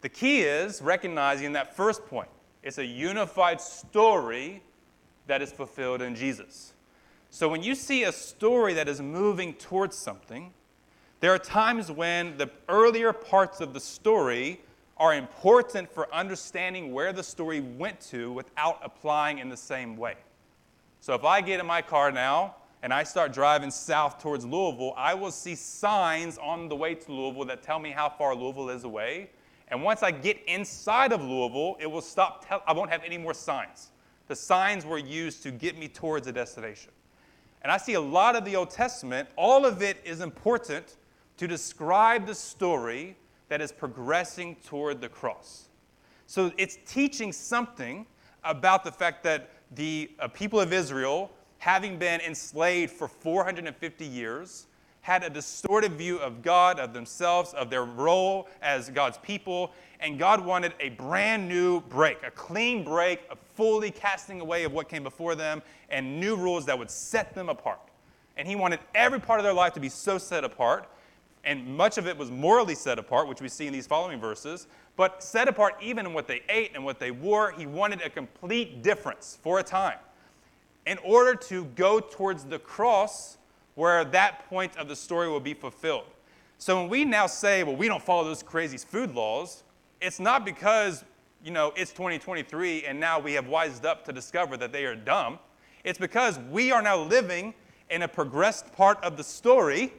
The 0.02 0.10
key 0.10 0.42
is 0.42 0.82
recognizing 0.82 1.54
that 1.54 1.76
first 1.76 2.06
point. 2.08 2.30
It's 2.62 2.78
a 2.78 2.86
unified 2.86 3.62
story 3.62 4.62
that 5.28 5.42
is 5.42 5.51
fulfilled 5.51 6.01
in 6.01 6.16
Jesus. 6.16 6.74
So 7.30 7.48
when 7.48 7.63
you 7.63 7.75
see 7.75 8.04
a 8.04 8.12
story 8.12 8.74
that 8.74 8.88
is 8.88 9.01
moving 9.01 9.54
towards 9.54 9.96
something, 9.96 10.51
there 11.20 11.34
are 11.34 11.39
times 11.39 11.92
when 11.92 12.38
the 12.38 12.50
earlier 12.68 13.13
parts 13.13 13.62
of 13.62 13.74
the 13.74 13.80
story 13.80 14.62
are 14.98 15.13
important 15.13 15.89
for 15.89 16.13
understanding 16.13 16.92
where 16.92 17.13
the 17.13 17.24
story 17.24 17.62
went 17.62 18.01
to 18.01 18.32
without 18.34 18.80
applying 18.84 19.39
in 19.39 19.48
the 19.48 19.58
same 19.58 19.96
way. 19.96 20.16
So 21.00 21.13
if 21.13 21.24
I 21.24 21.39
get 21.39 21.60
in 21.60 21.66
my 21.66 21.82
car 21.82 22.12
now 22.12 22.56
and 22.84 22.94
I 22.94 23.04
start 23.04 23.32
driving 23.32 23.72
south 23.72 24.22
towards 24.22 24.46
Louisville, 24.46 24.94
I 24.98 25.13
will 25.13 25.32
see 25.32 25.56
signs 25.56 26.38
on 26.38 26.68
the 26.68 26.75
way 26.75 26.96
to 26.96 27.12
Louisville 27.12 27.46
that 27.46 27.63
tell 27.63 27.80
me 27.80 27.92
how 27.92 28.10
far 28.10 28.36
Louisville 28.36 28.70
is 28.70 28.84
away. 28.84 29.30
And 29.72 29.84
once 29.84 30.02
I 30.02 30.12
get 30.12 30.44
inside 30.48 31.12
of 31.12 31.22
Louisville, 31.22 31.78
it 31.80 31.88
will 31.88 32.02
stop, 32.02 32.46
I 32.68 32.74
won't 32.74 32.90
have 32.90 33.04
any 33.04 33.18
more 33.18 33.34
signs. 33.34 33.90
The 34.28 34.36
signs 34.36 34.86
were 34.86 34.98
used 34.98 35.44
to 35.44 35.52
get 35.52 35.78
me 35.78 35.88
towards 35.88 36.28
a 36.28 36.32
destination. 36.32 36.92
And 37.62 37.72
I 37.72 37.78
see 37.78 37.94
a 37.94 38.02
lot 38.02 38.36
of 38.36 38.46
the 38.46 38.56
Old 38.56 38.70
Testament, 38.70 39.30
all 39.36 39.66
of 39.66 39.82
it 39.82 39.98
is 40.04 40.22
important 40.22 40.96
to 41.38 41.48
describe 41.48 42.26
the 42.26 42.36
story 42.36 43.16
that 43.50 43.62
is 43.62 43.72
progressing 43.72 44.56
toward 44.66 45.02
the 45.02 45.10
cross. 45.10 45.70
So 46.26 46.52
it's 46.58 46.78
teaching 46.86 47.34
something 47.34 48.06
about 48.44 48.84
the 48.84 48.92
fact 48.92 49.24
that 49.24 49.50
the 49.72 50.12
uh, 50.20 50.28
people 50.28 50.60
of 50.60 50.72
Israel, 50.72 51.32
having 51.58 51.98
been 51.98 52.22
enslaved 52.22 52.94
for 52.94 53.08
450 53.08 54.06
years, 54.06 54.68
had 55.01 55.24
a 55.24 55.29
distorted 55.29 55.94
view 55.94 56.18
of 56.18 56.41
God, 56.41 56.79
of 56.79 56.94
themselves, 56.94 57.53
of 57.53 57.70
their 57.70 57.86
role 57.86 58.48
as 58.62 58.89
God's 58.89 59.18
people, 59.18 59.72
and 60.00 60.20
God 60.20 60.46
wanted 60.46 60.74
a 60.79 60.89
brand 60.89 61.48
new 61.48 61.82
break, 61.82 62.24
a 62.24 62.32
clean 62.32 62.84
break, 62.84 63.22
a 63.29 63.36
fully 63.56 63.91
casting 63.91 64.41
away 64.41 64.63
of 64.63 64.72
what 64.72 64.88
came 64.88 65.03
before 65.03 65.36
them, 65.36 65.62
and 65.89 66.20
new 66.20 66.36
rules 66.36 66.65
that 66.65 66.77
would 66.77 66.91
set 66.91 67.34
them 67.34 67.50
apart. 67.50 67.79
And 68.38 68.48
He 68.48 68.56
wanted 68.56 68.79
every 68.96 69.20
part 69.20 69.39
of 69.39 69.44
their 69.44 69.53
life 69.53 69.74
to 69.74 69.79
be 69.79 69.89
so 69.89 70.18
set 70.18 70.44
apart 70.44 70.88
and 71.44 71.65
much 71.65 71.98
of 71.98 72.08
it 72.08 72.18
was 72.18 72.29
morally 72.29 72.75
set 72.75 73.00
apart, 73.00 73.27
which 73.27 73.41
we 73.41 73.48
see 73.48 73.68
in 73.68 73.74
these 73.74 73.88
following 73.88 74.20
verses, 74.20 74.68
but 74.96 75.24
set 75.24 75.48
apart 75.48 75.75
even 75.82 76.06
in 76.06 76.13
what 76.13 76.27
they 76.27 76.41
ate 76.50 76.72
and 76.75 76.84
what 76.84 77.00
they 77.00 77.12
wore. 77.12 77.51
He 77.51 77.65
wanted 77.65 78.01
a 78.01 78.10
complete 78.10 78.84
difference 78.84 79.38
for 79.41 79.60
a 79.60 79.63
time 79.63 80.00
in 80.86 80.97
order 81.00 81.36
to 81.36 81.65
go 81.76 82.00
towards 82.00 82.43
the 82.43 82.60
cross 82.60 83.38
where 83.80 84.04
that 84.04 84.46
point 84.50 84.76
of 84.76 84.89
the 84.89 84.96
story 84.96 85.30
will 85.30 85.39
be 85.39 85.54
fulfilled. 85.54 86.04
So 86.58 86.82
when 86.82 86.89
we 86.89 87.06
now 87.06 87.28
say, 87.28 87.63
well, 87.63 87.78
we 87.78 87.88
don't 87.88 88.04
follow 88.04 88.26
those 88.26 88.44
crazy 88.44 88.78
food 88.78 89.15
laws, 89.15 89.63
it's 90.02 90.20
not 90.20 90.44
because, 90.44 91.06
you 91.46 91.52
know, 91.52 91.72
it's 91.78 91.92
2023 91.92 92.84
and 92.84 93.00
now 93.00 93.20
we 93.20 93.32
have 93.34 93.48
wised 93.48 93.86
up 93.86 94.04
to 94.04 94.12
discover 94.12 94.58
that 94.58 94.74
they 94.74 94.84
are 94.84 94.98
dumb. 94.98 95.39
It's 95.86 95.98
because 95.98 96.38
we 96.52 96.74
are 96.74 96.82
now 96.82 97.02
living 97.02 97.54
in 97.89 98.02
a 98.02 98.08
progressed 98.10 98.70
part 98.74 99.02
of 99.02 99.15
the 99.15 99.24
story 99.24 99.94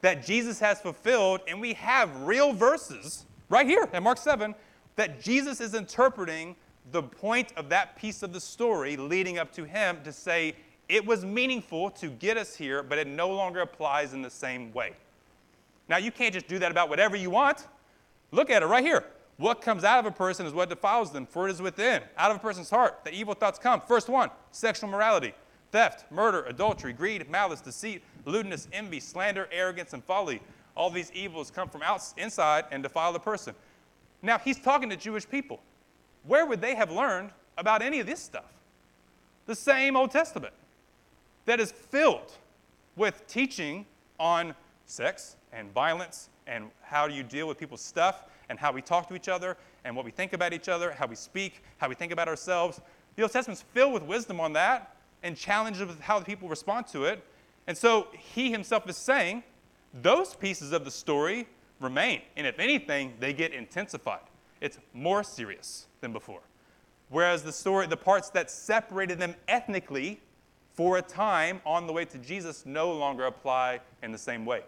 that 0.00 0.26
Jesus 0.26 0.58
has 0.58 0.80
fulfilled, 0.80 1.42
and 1.46 1.60
we 1.60 1.74
have 1.74 2.22
real 2.22 2.52
verses 2.52 3.24
right 3.48 3.68
here 3.68 3.88
in 3.92 4.02
Mark 4.02 4.18
7 4.18 4.52
that 4.96 5.20
Jesus 5.20 5.60
is 5.60 5.74
interpreting 5.74 6.56
the 6.90 7.04
point 7.04 7.52
of 7.56 7.68
that 7.68 7.94
piece 7.94 8.24
of 8.24 8.32
the 8.32 8.40
story 8.40 8.96
leading 8.96 9.38
up 9.38 9.52
to 9.52 9.62
him 9.62 9.98
to 10.02 10.12
say 10.12 10.56
it 10.92 11.06
was 11.06 11.24
meaningful 11.24 11.88
to 11.90 12.08
get 12.08 12.36
us 12.36 12.54
here, 12.54 12.82
but 12.82 12.98
it 12.98 13.06
no 13.06 13.30
longer 13.30 13.60
applies 13.60 14.12
in 14.12 14.20
the 14.20 14.28
same 14.28 14.70
way. 14.74 14.92
Now, 15.88 15.96
you 15.96 16.12
can't 16.12 16.34
just 16.34 16.46
do 16.48 16.58
that 16.58 16.70
about 16.70 16.90
whatever 16.90 17.16
you 17.16 17.30
want. 17.30 17.66
Look 18.30 18.50
at 18.50 18.62
it 18.62 18.66
right 18.66 18.84
here. 18.84 19.02
What 19.38 19.62
comes 19.62 19.84
out 19.84 20.00
of 20.00 20.04
a 20.04 20.10
person 20.10 20.44
is 20.44 20.52
what 20.52 20.68
defiles 20.68 21.10
them, 21.10 21.24
for 21.24 21.48
it 21.48 21.52
is 21.52 21.62
within, 21.62 22.02
out 22.18 22.30
of 22.30 22.36
a 22.36 22.40
person's 22.40 22.68
heart, 22.68 23.00
that 23.04 23.14
evil 23.14 23.32
thoughts 23.32 23.58
come. 23.58 23.80
First 23.88 24.10
one, 24.10 24.28
sexual 24.50 24.90
morality 24.90 25.32
theft, 25.70 26.04
murder, 26.12 26.44
adultery, 26.44 26.92
greed, 26.92 27.30
malice, 27.30 27.62
deceit, 27.62 28.02
lewdness, 28.26 28.68
envy, 28.74 29.00
slander, 29.00 29.48
arrogance, 29.50 29.94
and 29.94 30.04
folly. 30.04 30.42
All 30.76 30.90
these 30.90 31.10
evils 31.12 31.50
come 31.50 31.70
from 31.70 31.80
outside, 31.80 32.22
inside 32.22 32.64
and 32.70 32.82
defile 32.82 33.14
the 33.14 33.18
person. 33.18 33.54
Now, 34.20 34.36
he's 34.36 34.60
talking 34.60 34.90
to 34.90 34.96
Jewish 34.96 35.26
people. 35.26 35.60
Where 36.24 36.44
would 36.44 36.60
they 36.60 36.74
have 36.74 36.92
learned 36.92 37.30
about 37.56 37.80
any 37.80 38.00
of 38.00 38.06
this 38.06 38.20
stuff? 38.20 38.52
The 39.46 39.54
same 39.54 39.96
Old 39.96 40.10
Testament 40.10 40.52
that 41.46 41.60
is 41.60 41.72
filled 41.72 42.32
with 42.96 43.26
teaching 43.26 43.86
on 44.18 44.54
sex 44.86 45.36
and 45.52 45.72
violence 45.72 46.28
and 46.46 46.70
how 46.82 47.06
do 47.08 47.14
you 47.14 47.22
deal 47.22 47.46
with 47.46 47.58
people's 47.58 47.80
stuff 47.80 48.24
and 48.48 48.58
how 48.58 48.72
we 48.72 48.82
talk 48.82 49.08
to 49.08 49.14
each 49.14 49.28
other 49.28 49.56
and 49.84 49.94
what 49.94 50.04
we 50.04 50.10
think 50.10 50.32
about 50.32 50.52
each 50.52 50.68
other, 50.68 50.92
how 50.92 51.06
we 51.06 51.14
speak, 51.14 51.62
how 51.78 51.88
we 51.88 51.94
think 51.94 52.12
about 52.12 52.28
ourselves. 52.28 52.80
The 53.16 53.22
Old 53.22 53.32
Testament's 53.32 53.62
filled 53.72 53.92
with 53.92 54.02
wisdom 54.02 54.40
on 54.40 54.52
that 54.54 54.96
and 55.22 55.36
challenges 55.36 55.86
with 55.86 56.00
how 56.00 56.18
the 56.18 56.24
people 56.24 56.48
respond 56.48 56.86
to 56.88 57.04
it. 57.04 57.24
And 57.66 57.76
so 57.76 58.08
he 58.12 58.50
himself 58.50 58.88
is 58.88 58.96
saying 58.96 59.42
those 60.02 60.34
pieces 60.34 60.72
of 60.72 60.84
the 60.84 60.90
story 60.90 61.46
remain. 61.80 62.22
And 62.36 62.46
if 62.46 62.58
anything, 62.58 63.14
they 63.20 63.32
get 63.32 63.52
intensified. 63.52 64.20
It's 64.60 64.78
more 64.94 65.22
serious 65.22 65.86
than 66.00 66.12
before. 66.12 66.40
Whereas 67.08 67.42
the 67.42 67.52
story, 67.52 67.86
the 67.86 67.96
parts 67.96 68.30
that 68.30 68.50
separated 68.50 69.18
them 69.18 69.34
ethnically 69.48 70.20
for 70.74 70.98
a 70.98 71.02
time 71.02 71.60
on 71.66 71.86
the 71.86 71.92
way 71.92 72.04
to 72.06 72.18
Jesus 72.18 72.64
no 72.64 72.92
longer 72.92 73.26
apply 73.26 73.80
in 74.02 74.12
the 74.12 74.18
same 74.18 74.44
way. 74.46 74.62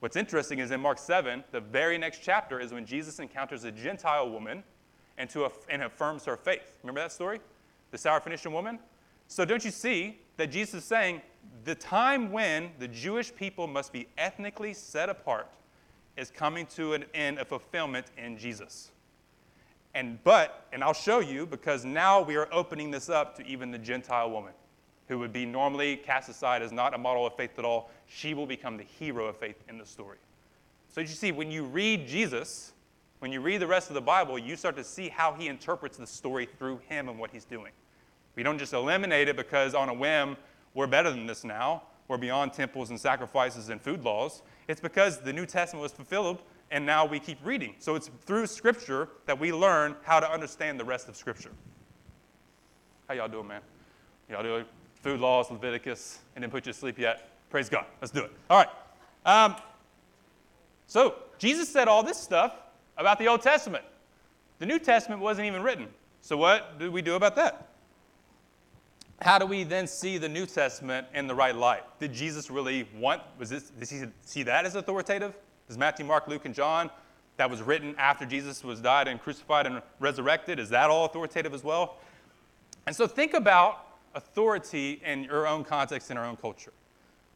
What's 0.00 0.16
interesting 0.16 0.58
is 0.58 0.70
in 0.70 0.80
Mark 0.80 0.98
7, 0.98 1.42
the 1.50 1.60
very 1.60 1.98
next 1.98 2.20
chapter 2.22 2.60
is 2.60 2.72
when 2.72 2.86
Jesus 2.86 3.18
encounters 3.18 3.64
a 3.64 3.72
Gentile 3.72 4.30
woman 4.30 4.62
and, 5.16 5.28
to, 5.30 5.50
and 5.68 5.82
affirms 5.82 6.24
her 6.26 6.36
faith. 6.36 6.74
Remember 6.82 7.00
that 7.00 7.12
story? 7.12 7.40
The 7.90 7.98
Syrophoenician 7.98 8.52
woman? 8.52 8.78
So 9.26 9.44
don't 9.44 9.64
you 9.64 9.70
see 9.70 10.18
that 10.36 10.50
Jesus 10.52 10.82
is 10.82 10.84
saying 10.84 11.22
the 11.64 11.74
time 11.74 12.30
when 12.30 12.70
the 12.78 12.86
Jewish 12.86 13.34
people 13.34 13.66
must 13.66 13.92
be 13.92 14.06
ethnically 14.16 14.74
set 14.74 15.08
apart 15.08 15.48
is 16.16 16.30
coming 16.30 16.66
to 16.66 16.94
an 16.94 17.04
end, 17.14 17.38
of 17.38 17.48
fulfillment 17.48 18.06
in 18.16 18.38
Jesus. 18.38 18.90
And 19.94 20.22
but, 20.22 20.66
and 20.72 20.84
I'll 20.84 20.92
show 20.92 21.20
you 21.20 21.46
because 21.46 21.84
now 21.84 22.20
we 22.20 22.36
are 22.36 22.48
opening 22.52 22.90
this 22.90 23.08
up 23.08 23.36
to 23.36 23.46
even 23.46 23.70
the 23.70 23.78
Gentile 23.78 24.30
woman 24.30 24.52
who 25.08 25.18
would 25.18 25.32
be 25.32 25.44
normally 25.44 25.96
cast 25.96 26.28
aside 26.28 26.62
as 26.62 26.70
not 26.70 26.94
a 26.94 26.98
model 26.98 27.26
of 27.26 27.34
faith 27.34 27.58
at 27.58 27.64
all. 27.64 27.90
She 28.06 28.34
will 28.34 28.46
become 28.46 28.76
the 28.76 28.84
hero 28.84 29.26
of 29.26 29.36
faith 29.38 29.56
in 29.68 29.78
the 29.78 29.86
story. 29.86 30.18
So 30.90 31.00
you 31.00 31.06
see, 31.06 31.32
when 31.32 31.50
you 31.50 31.64
read 31.64 32.06
Jesus, 32.06 32.72
when 33.18 33.32
you 33.32 33.40
read 33.40 33.60
the 33.60 33.66
rest 33.66 33.88
of 33.88 33.94
the 33.94 34.00
Bible, 34.00 34.38
you 34.38 34.54
start 34.54 34.76
to 34.76 34.84
see 34.84 35.08
how 35.08 35.32
he 35.32 35.48
interprets 35.48 35.96
the 35.96 36.06
story 36.06 36.46
through 36.58 36.80
him 36.88 37.08
and 37.08 37.18
what 37.18 37.30
he's 37.30 37.44
doing. 37.44 37.72
We 38.36 38.42
don't 38.42 38.58
just 38.58 38.72
eliminate 38.72 39.28
it 39.28 39.36
because 39.36 39.74
on 39.74 39.88
a 39.88 39.94
whim 39.94 40.36
we're 40.74 40.86
better 40.86 41.10
than 41.10 41.26
this 41.26 41.42
now. 41.42 41.82
We're 42.06 42.18
beyond 42.18 42.52
temples 42.52 42.90
and 42.90 43.00
sacrifices 43.00 43.68
and 43.70 43.80
food 43.80 44.04
laws. 44.04 44.42
It's 44.68 44.80
because 44.80 45.20
the 45.20 45.32
New 45.32 45.46
Testament 45.46 45.82
was 45.82 45.92
fulfilled 45.92 46.42
and 46.70 46.84
now 46.84 47.04
we 47.04 47.18
keep 47.18 47.38
reading. 47.44 47.74
So 47.78 47.94
it's 47.94 48.10
through 48.26 48.46
Scripture 48.46 49.08
that 49.26 49.38
we 49.38 49.52
learn 49.52 49.96
how 50.02 50.20
to 50.20 50.30
understand 50.30 50.78
the 50.78 50.84
rest 50.84 51.08
of 51.08 51.16
Scripture. 51.16 51.50
How 53.08 53.14
y'all 53.14 53.28
doing, 53.28 53.48
man? 53.48 53.62
Y'all 54.28 54.42
doing 54.42 54.64
food 55.08 55.20
laws, 55.20 55.50
Leviticus, 55.50 56.18
and 56.36 56.42
didn't 56.42 56.52
put 56.52 56.66
you 56.66 56.72
to 56.74 56.78
sleep 56.78 56.98
yet? 56.98 57.30
Praise 57.48 57.70
God. 57.70 57.86
Let's 58.02 58.12
do 58.12 58.24
it. 58.24 58.32
All 58.50 58.58
right. 58.58 58.68
Um, 59.24 59.56
so 60.86 61.14
Jesus 61.38 61.66
said 61.66 61.88
all 61.88 62.02
this 62.02 62.18
stuff 62.18 62.52
about 62.98 63.18
the 63.18 63.26
Old 63.26 63.40
Testament. 63.40 63.84
The 64.58 64.66
New 64.66 64.78
Testament 64.78 65.22
wasn't 65.22 65.46
even 65.46 65.62
written. 65.62 65.88
So 66.20 66.36
what 66.36 66.78
do 66.78 66.92
we 66.92 67.00
do 67.00 67.14
about 67.14 67.36
that? 67.36 67.68
how 69.20 69.36
do 69.36 69.46
we 69.46 69.64
then 69.64 69.86
see 69.86 70.16
the 70.16 70.28
New 70.28 70.46
Testament 70.46 71.04
in 71.12 71.26
the 71.26 71.34
right 71.34 71.56
light? 71.56 71.82
Did 71.98 72.12
Jesus 72.12 72.50
really 72.50 72.86
want, 72.96 73.20
was 73.36 73.50
this, 73.50 73.70
did 73.70 73.88
he 73.88 74.04
see 74.24 74.44
that 74.44 74.64
as 74.64 74.76
authoritative? 74.76 75.34
Does 75.66 75.76
Matthew, 75.76 76.04
Mark, 76.04 76.28
Luke, 76.28 76.44
and 76.44 76.54
John 76.54 76.88
that 77.36 77.50
was 77.50 77.60
written 77.60 77.96
after 77.98 78.24
Jesus 78.24 78.62
was 78.62 78.80
died 78.80 79.08
and 79.08 79.20
crucified 79.20 79.66
and 79.66 79.82
resurrected, 79.98 80.60
is 80.60 80.68
that 80.68 80.88
all 80.88 81.06
authoritative 81.06 81.52
as 81.52 81.64
well? 81.64 81.96
And 82.86 82.94
so 82.94 83.08
think 83.08 83.34
about 83.34 83.87
authority 84.14 85.00
in 85.04 85.24
your 85.24 85.46
own 85.46 85.64
context, 85.64 86.10
in 86.10 86.16
our 86.16 86.24
own 86.24 86.36
culture. 86.36 86.72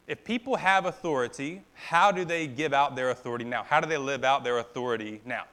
If 0.07 0.23
people 0.23 0.57
have 0.57 0.85
authority, 0.85 1.61
how 1.73 2.11
do 2.11 2.25
they 2.25 2.47
give 2.47 2.73
out 2.73 2.95
their 2.95 3.09
authority 3.11 3.45
now? 3.45 3.63
How 3.63 3.79
do 3.79 3.87
they 3.87 3.97
live 3.97 4.23
out 4.23 4.43
their 4.43 4.57
authority 4.57 5.21
now? 5.25 5.45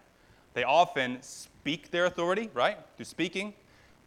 They 0.54 0.64
often 0.64 1.22
speak 1.22 1.90
their 1.90 2.06
authority, 2.06 2.50
right? 2.52 2.78
Through 2.96 3.04
speaking, 3.04 3.54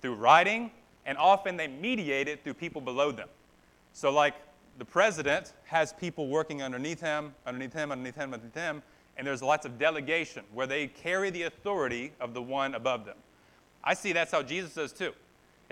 through 0.01 0.15
writing, 0.15 0.71
and 1.05 1.17
often 1.17 1.55
they 1.55 1.67
mediate 1.67 2.27
it 2.27 2.43
through 2.43 2.55
people 2.55 2.81
below 2.81 3.11
them. 3.11 3.29
So, 3.93 4.11
like 4.11 4.35
the 4.77 4.85
president 4.85 5.53
has 5.65 5.93
people 5.93 6.27
working 6.27 6.61
underneath 6.61 6.99
him, 6.99 7.33
underneath 7.45 7.73
him, 7.73 7.91
underneath 7.91 8.15
him, 8.15 8.33
underneath 8.33 8.55
him, 8.55 8.83
and 9.17 9.25
there's 9.27 9.43
lots 9.43 9.65
of 9.65 9.77
delegation 9.77 10.43
where 10.53 10.67
they 10.67 10.87
carry 10.87 11.29
the 11.29 11.43
authority 11.43 12.11
of 12.19 12.33
the 12.33 12.41
one 12.41 12.75
above 12.75 13.05
them. 13.05 13.17
I 13.83 13.93
see 13.93 14.13
that's 14.13 14.31
how 14.31 14.41
Jesus 14.41 14.73
does 14.73 14.91
too. 14.91 15.13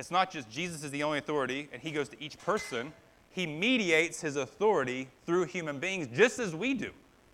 It's 0.01 0.09
not 0.09 0.31
just 0.31 0.49
Jesus 0.49 0.83
is 0.83 0.89
the 0.89 1.03
only 1.03 1.19
authority 1.19 1.69
and 1.71 1.79
he 1.79 1.91
goes 1.91 2.09
to 2.09 2.19
each 2.19 2.35
person, 2.39 2.91
he 3.29 3.45
mediates 3.45 4.19
his 4.19 4.35
authority 4.35 5.07
through 5.27 5.43
human 5.43 5.77
beings 5.77 6.07
just 6.11 6.39
as 6.39 6.55
we 6.55 6.73
do. 6.73 6.89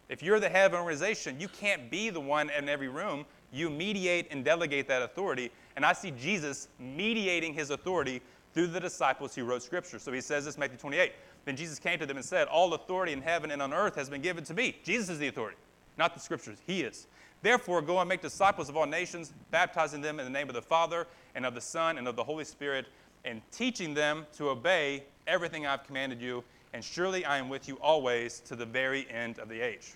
If 0.09 0.21
you're 0.21 0.41
the 0.41 0.49
head 0.49 0.65
of 0.65 0.73
an 0.73 0.81
organization, 0.81 1.39
you 1.39 1.47
can't 1.47 1.89
be 1.89 2.09
the 2.09 2.19
one 2.19 2.49
in 2.49 2.67
every 2.67 2.89
room. 2.89 3.25
You 3.53 3.69
mediate 3.69 4.27
and 4.31 4.43
delegate 4.43 4.85
that 4.89 5.01
authority. 5.01 5.49
And 5.77 5.85
I 5.85 5.93
see 5.93 6.11
Jesus 6.11 6.67
mediating 6.77 7.53
his 7.53 7.69
authority 7.69 8.21
through 8.53 8.67
the 8.67 8.81
disciples 8.81 9.33
who 9.33 9.45
wrote 9.45 9.63
Scripture. 9.63 9.97
So 9.97 10.11
he 10.11 10.19
says 10.19 10.43
this, 10.43 10.57
Matthew 10.57 10.77
28. 10.77 11.13
Then 11.45 11.55
Jesus 11.55 11.79
came 11.79 11.97
to 11.99 12.05
them 12.05 12.17
and 12.17 12.25
said, 12.25 12.49
All 12.49 12.73
authority 12.73 13.13
in 13.13 13.21
heaven 13.21 13.51
and 13.51 13.61
on 13.61 13.73
earth 13.73 13.95
has 13.95 14.09
been 14.09 14.21
given 14.21 14.43
to 14.43 14.53
me. 14.53 14.75
Jesus 14.83 15.07
is 15.07 15.19
the 15.19 15.29
authority, 15.29 15.55
not 15.97 16.13
the 16.13 16.19
Scriptures. 16.19 16.57
He 16.67 16.81
is. 16.81 17.07
Therefore, 17.47 17.81
go 17.81 17.97
and 17.99 18.09
make 18.09 18.21
disciples 18.21 18.67
of 18.67 18.75
all 18.75 18.85
nations, 18.85 19.31
baptizing 19.51 20.01
them 20.01 20.19
in 20.19 20.25
the 20.25 20.29
name 20.29 20.49
of 20.49 20.53
the 20.53 20.61
Father 20.61 21.07
and 21.33 21.45
of 21.45 21.55
the 21.55 21.61
Son 21.61 21.97
and 21.97 22.05
of 22.05 22.17
the 22.17 22.23
Holy 22.25 22.43
Spirit, 22.43 22.87
and 23.23 23.41
teaching 23.53 23.93
them 23.93 24.25
to 24.35 24.49
obey 24.49 25.05
everything 25.27 25.65
I've 25.65 25.85
commanded 25.85 26.19
you. 26.19 26.43
And 26.73 26.83
surely 26.83 27.23
I 27.23 27.37
am 27.37 27.47
with 27.47 27.69
you 27.69 27.75
always 27.75 28.41
to 28.41 28.57
the 28.57 28.65
very 28.65 29.09
end 29.09 29.39
of 29.39 29.47
the 29.47 29.61
age. 29.61 29.93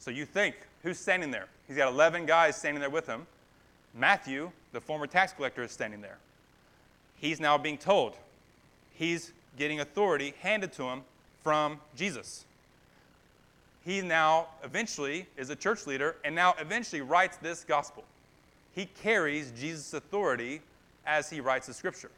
So 0.00 0.10
you 0.10 0.24
think, 0.24 0.56
who's 0.82 0.98
standing 0.98 1.30
there? 1.30 1.46
He's 1.68 1.76
got 1.76 1.86
11 1.86 2.26
guys 2.26 2.56
standing 2.56 2.80
there 2.80 2.90
with 2.90 3.06
him. 3.06 3.28
Matthew, 3.94 4.50
the 4.72 4.80
former 4.80 5.06
tax 5.06 5.32
collector, 5.32 5.62
is 5.62 5.70
standing 5.70 6.00
there. 6.00 6.18
He's 7.20 7.38
now 7.38 7.56
being 7.58 7.78
told. 7.78 8.16
He's 8.92 9.32
getting 9.56 9.78
authority 9.78 10.34
handed 10.40 10.72
to 10.72 10.82
him 10.82 11.02
from 11.44 11.78
Jesus. 11.94 12.44
He 13.88 14.02
now 14.02 14.48
eventually 14.62 15.26
is 15.38 15.48
a 15.48 15.56
church 15.56 15.86
leader 15.86 16.16
and 16.22 16.34
now 16.34 16.54
eventually 16.60 17.00
writes 17.00 17.38
this 17.38 17.64
gospel. 17.64 18.04
He 18.74 18.84
carries 18.84 19.50
Jesus' 19.52 19.94
authority 19.94 20.60
as 21.06 21.30
he 21.30 21.40
writes 21.40 21.68
the 21.68 21.72
scripture. 21.72 22.10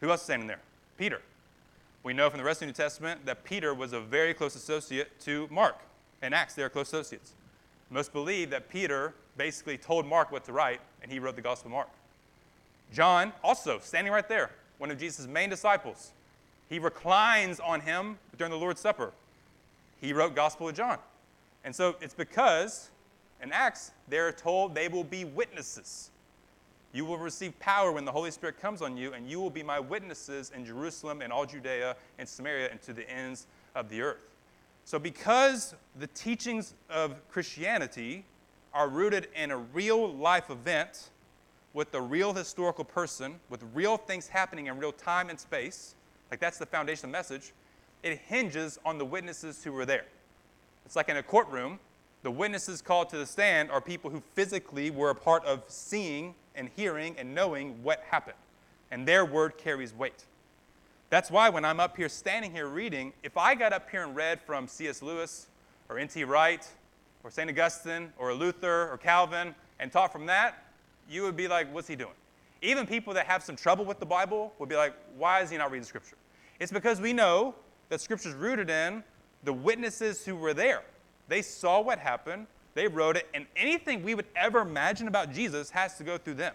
Who 0.00 0.10
else 0.10 0.22
is 0.22 0.24
standing 0.24 0.48
there? 0.48 0.58
Peter. 0.98 1.22
We 2.02 2.12
know 2.12 2.28
from 2.28 2.38
the 2.38 2.44
rest 2.44 2.56
of 2.56 2.60
the 2.62 2.66
New 2.66 2.72
Testament 2.72 3.24
that 3.24 3.44
Peter 3.44 3.72
was 3.72 3.92
a 3.92 4.00
very 4.00 4.34
close 4.34 4.56
associate 4.56 5.20
to 5.20 5.46
Mark. 5.48 5.76
In 6.24 6.32
Acts, 6.32 6.54
they 6.54 6.64
are 6.64 6.68
close 6.68 6.88
associates. 6.88 7.34
Most 7.88 8.12
believe 8.12 8.50
that 8.50 8.68
Peter 8.68 9.14
basically 9.36 9.78
told 9.78 10.06
Mark 10.08 10.32
what 10.32 10.44
to 10.46 10.52
write, 10.52 10.80
and 11.02 11.12
he 11.12 11.20
wrote 11.20 11.36
the 11.36 11.40
Gospel 11.40 11.68
of 11.68 11.74
Mark. 11.74 11.88
John, 12.92 13.32
also 13.44 13.78
standing 13.78 14.12
right 14.12 14.28
there, 14.28 14.50
one 14.78 14.90
of 14.90 14.98
Jesus' 14.98 15.28
main 15.28 15.50
disciples. 15.50 16.10
He 16.68 16.80
reclines 16.80 17.60
on 17.60 17.82
him 17.82 18.18
during 18.36 18.50
the 18.50 18.58
Lord's 18.58 18.80
Supper. 18.80 19.12
He 20.00 20.12
wrote 20.12 20.34
Gospel 20.34 20.68
of 20.68 20.74
John. 20.74 20.98
And 21.64 21.74
so 21.74 21.96
it's 22.00 22.14
because 22.14 22.90
in 23.42 23.52
Acts, 23.52 23.92
they're 24.08 24.32
told 24.32 24.74
they 24.74 24.88
will 24.88 25.04
be 25.04 25.24
witnesses. 25.24 26.10
You 26.92 27.04
will 27.04 27.18
receive 27.18 27.58
power 27.58 27.92
when 27.92 28.04
the 28.04 28.12
Holy 28.12 28.30
Spirit 28.30 28.60
comes 28.60 28.80
on 28.80 28.96
you, 28.96 29.12
and 29.12 29.28
you 29.28 29.40
will 29.40 29.50
be 29.50 29.62
my 29.62 29.78
witnesses 29.78 30.50
in 30.54 30.64
Jerusalem 30.64 31.20
and 31.20 31.32
all 31.32 31.44
Judea 31.44 31.96
and 32.18 32.28
Samaria 32.28 32.70
and 32.70 32.80
to 32.82 32.92
the 32.92 33.08
ends 33.10 33.46
of 33.74 33.90
the 33.90 34.00
earth. 34.00 34.24
So, 34.84 34.98
because 34.98 35.74
the 35.98 36.06
teachings 36.08 36.74
of 36.88 37.16
Christianity 37.28 38.24
are 38.72 38.88
rooted 38.88 39.28
in 39.34 39.50
a 39.50 39.56
real 39.56 40.12
life 40.12 40.48
event 40.48 41.10
with 41.74 41.92
a 41.94 42.00
real 42.00 42.32
historical 42.32 42.84
person, 42.84 43.40
with 43.50 43.62
real 43.74 43.96
things 43.96 44.28
happening 44.28 44.66
in 44.66 44.78
real 44.78 44.92
time 44.92 45.28
and 45.28 45.38
space, 45.38 45.94
like 46.30 46.40
that's 46.40 46.56
the 46.56 46.66
foundational 46.66 47.10
message, 47.10 47.52
it 48.06 48.20
hinges 48.26 48.78
on 48.84 48.98
the 48.98 49.04
witnesses 49.04 49.64
who 49.64 49.72
were 49.72 49.84
there. 49.84 50.04
It's 50.84 50.94
like 50.94 51.08
in 51.08 51.16
a 51.16 51.22
courtroom, 51.22 51.80
the 52.22 52.30
witnesses 52.30 52.80
called 52.80 53.08
to 53.10 53.18
the 53.18 53.26
stand 53.26 53.70
are 53.70 53.80
people 53.80 54.10
who 54.10 54.22
physically 54.34 54.90
were 54.90 55.10
a 55.10 55.14
part 55.14 55.44
of 55.44 55.64
seeing 55.66 56.34
and 56.54 56.70
hearing 56.76 57.16
and 57.18 57.34
knowing 57.34 57.82
what 57.82 58.04
happened, 58.08 58.36
and 58.90 59.06
their 59.06 59.24
word 59.24 59.58
carries 59.58 59.92
weight. 59.92 60.24
That's 61.10 61.30
why 61.30 61.48
when 61.48 61.64
I'm 61.64 61.80
up 61.80 61.96
here 61.96 62.08
standing 62.08 62.52
here 62.52 62.68
reading, 62.68 63.12
if 63.24 63.36
I 63.36 63.54
got 63.54 63.72
up 63.72 63.90
here 63.90 64.04
and 64.04 64.14
read 64.14 64.40
from 64.40 64.68
C.S. 64.68 65.02
Lewis 65.02 65.46
or 65.88 65.98
N.T. 65.98 66.24
Wright 66.24 66.66
or 67.24 67.30
St. 67.30 67.50
Augustine 67.50 68.12
or 68.18 68.32
Luther 68.34 68.88
or 68.88 68.98
Calvin 68.98 69.54
and 69.80 69.90
taught 69.90 70.12
from 70.12 70.26
that, 70.26 70.64
you 71.10 71.22
would 71.22 71.36
be 71.36 71.48
like, 71.48 71.72
what's 71.74 71.88
he 71.88 71.96
doing? 71.96 72.14
Even 72.62 72.86
people 72.86 73.14
that 73.14 73.26
have 73.26 73.42
some 73.42 73.56
trouble 73.56 73.84
with 73.84 73.98
the 73.98 74.06
Bible 74.06 74.52
would 74.58 74.68
be 74.68 74.76
like, 74.76 74.94
why 75.16 75.40
is 75.42 75.50
he 75.50 75.56
not 75.56 75.70
reading 75.70 75.84
Scripture? 75.84 76.16
It's 76.58 76.72
because 76.72 77.00
we 77.00 77.12
know 77.12 77.54
that 77.88 78.00
Scripture 78.00 78.30
is 78.30 78.34
rooted 78.34 78.70
in 78.70 79.02
the 79.44 79.52
witnesses 79.52 80.24
who 80.24 80.36
were 80.36 80.54
there. 80.54 80.82
They 81.28 81.42
saw 81.42 81.80
what 81.80 81.98
happened, 81.98 82.46
they 82.74 82.88
wrote 82.88 83.16
it, 83.16 83.28
and 83.34 83.46
anything 83.56 84.02
we 84.02 84.14
would 84.14 84.26
ever 84.36 84.60
imagine 84.60 85.08
about 85.08 85.32
Jesus 85.32 85.70
has 85.70 85.96
to 85.98 86.04
go 86.04 86.18
through 86.18 86.34
them. 86.34 86.54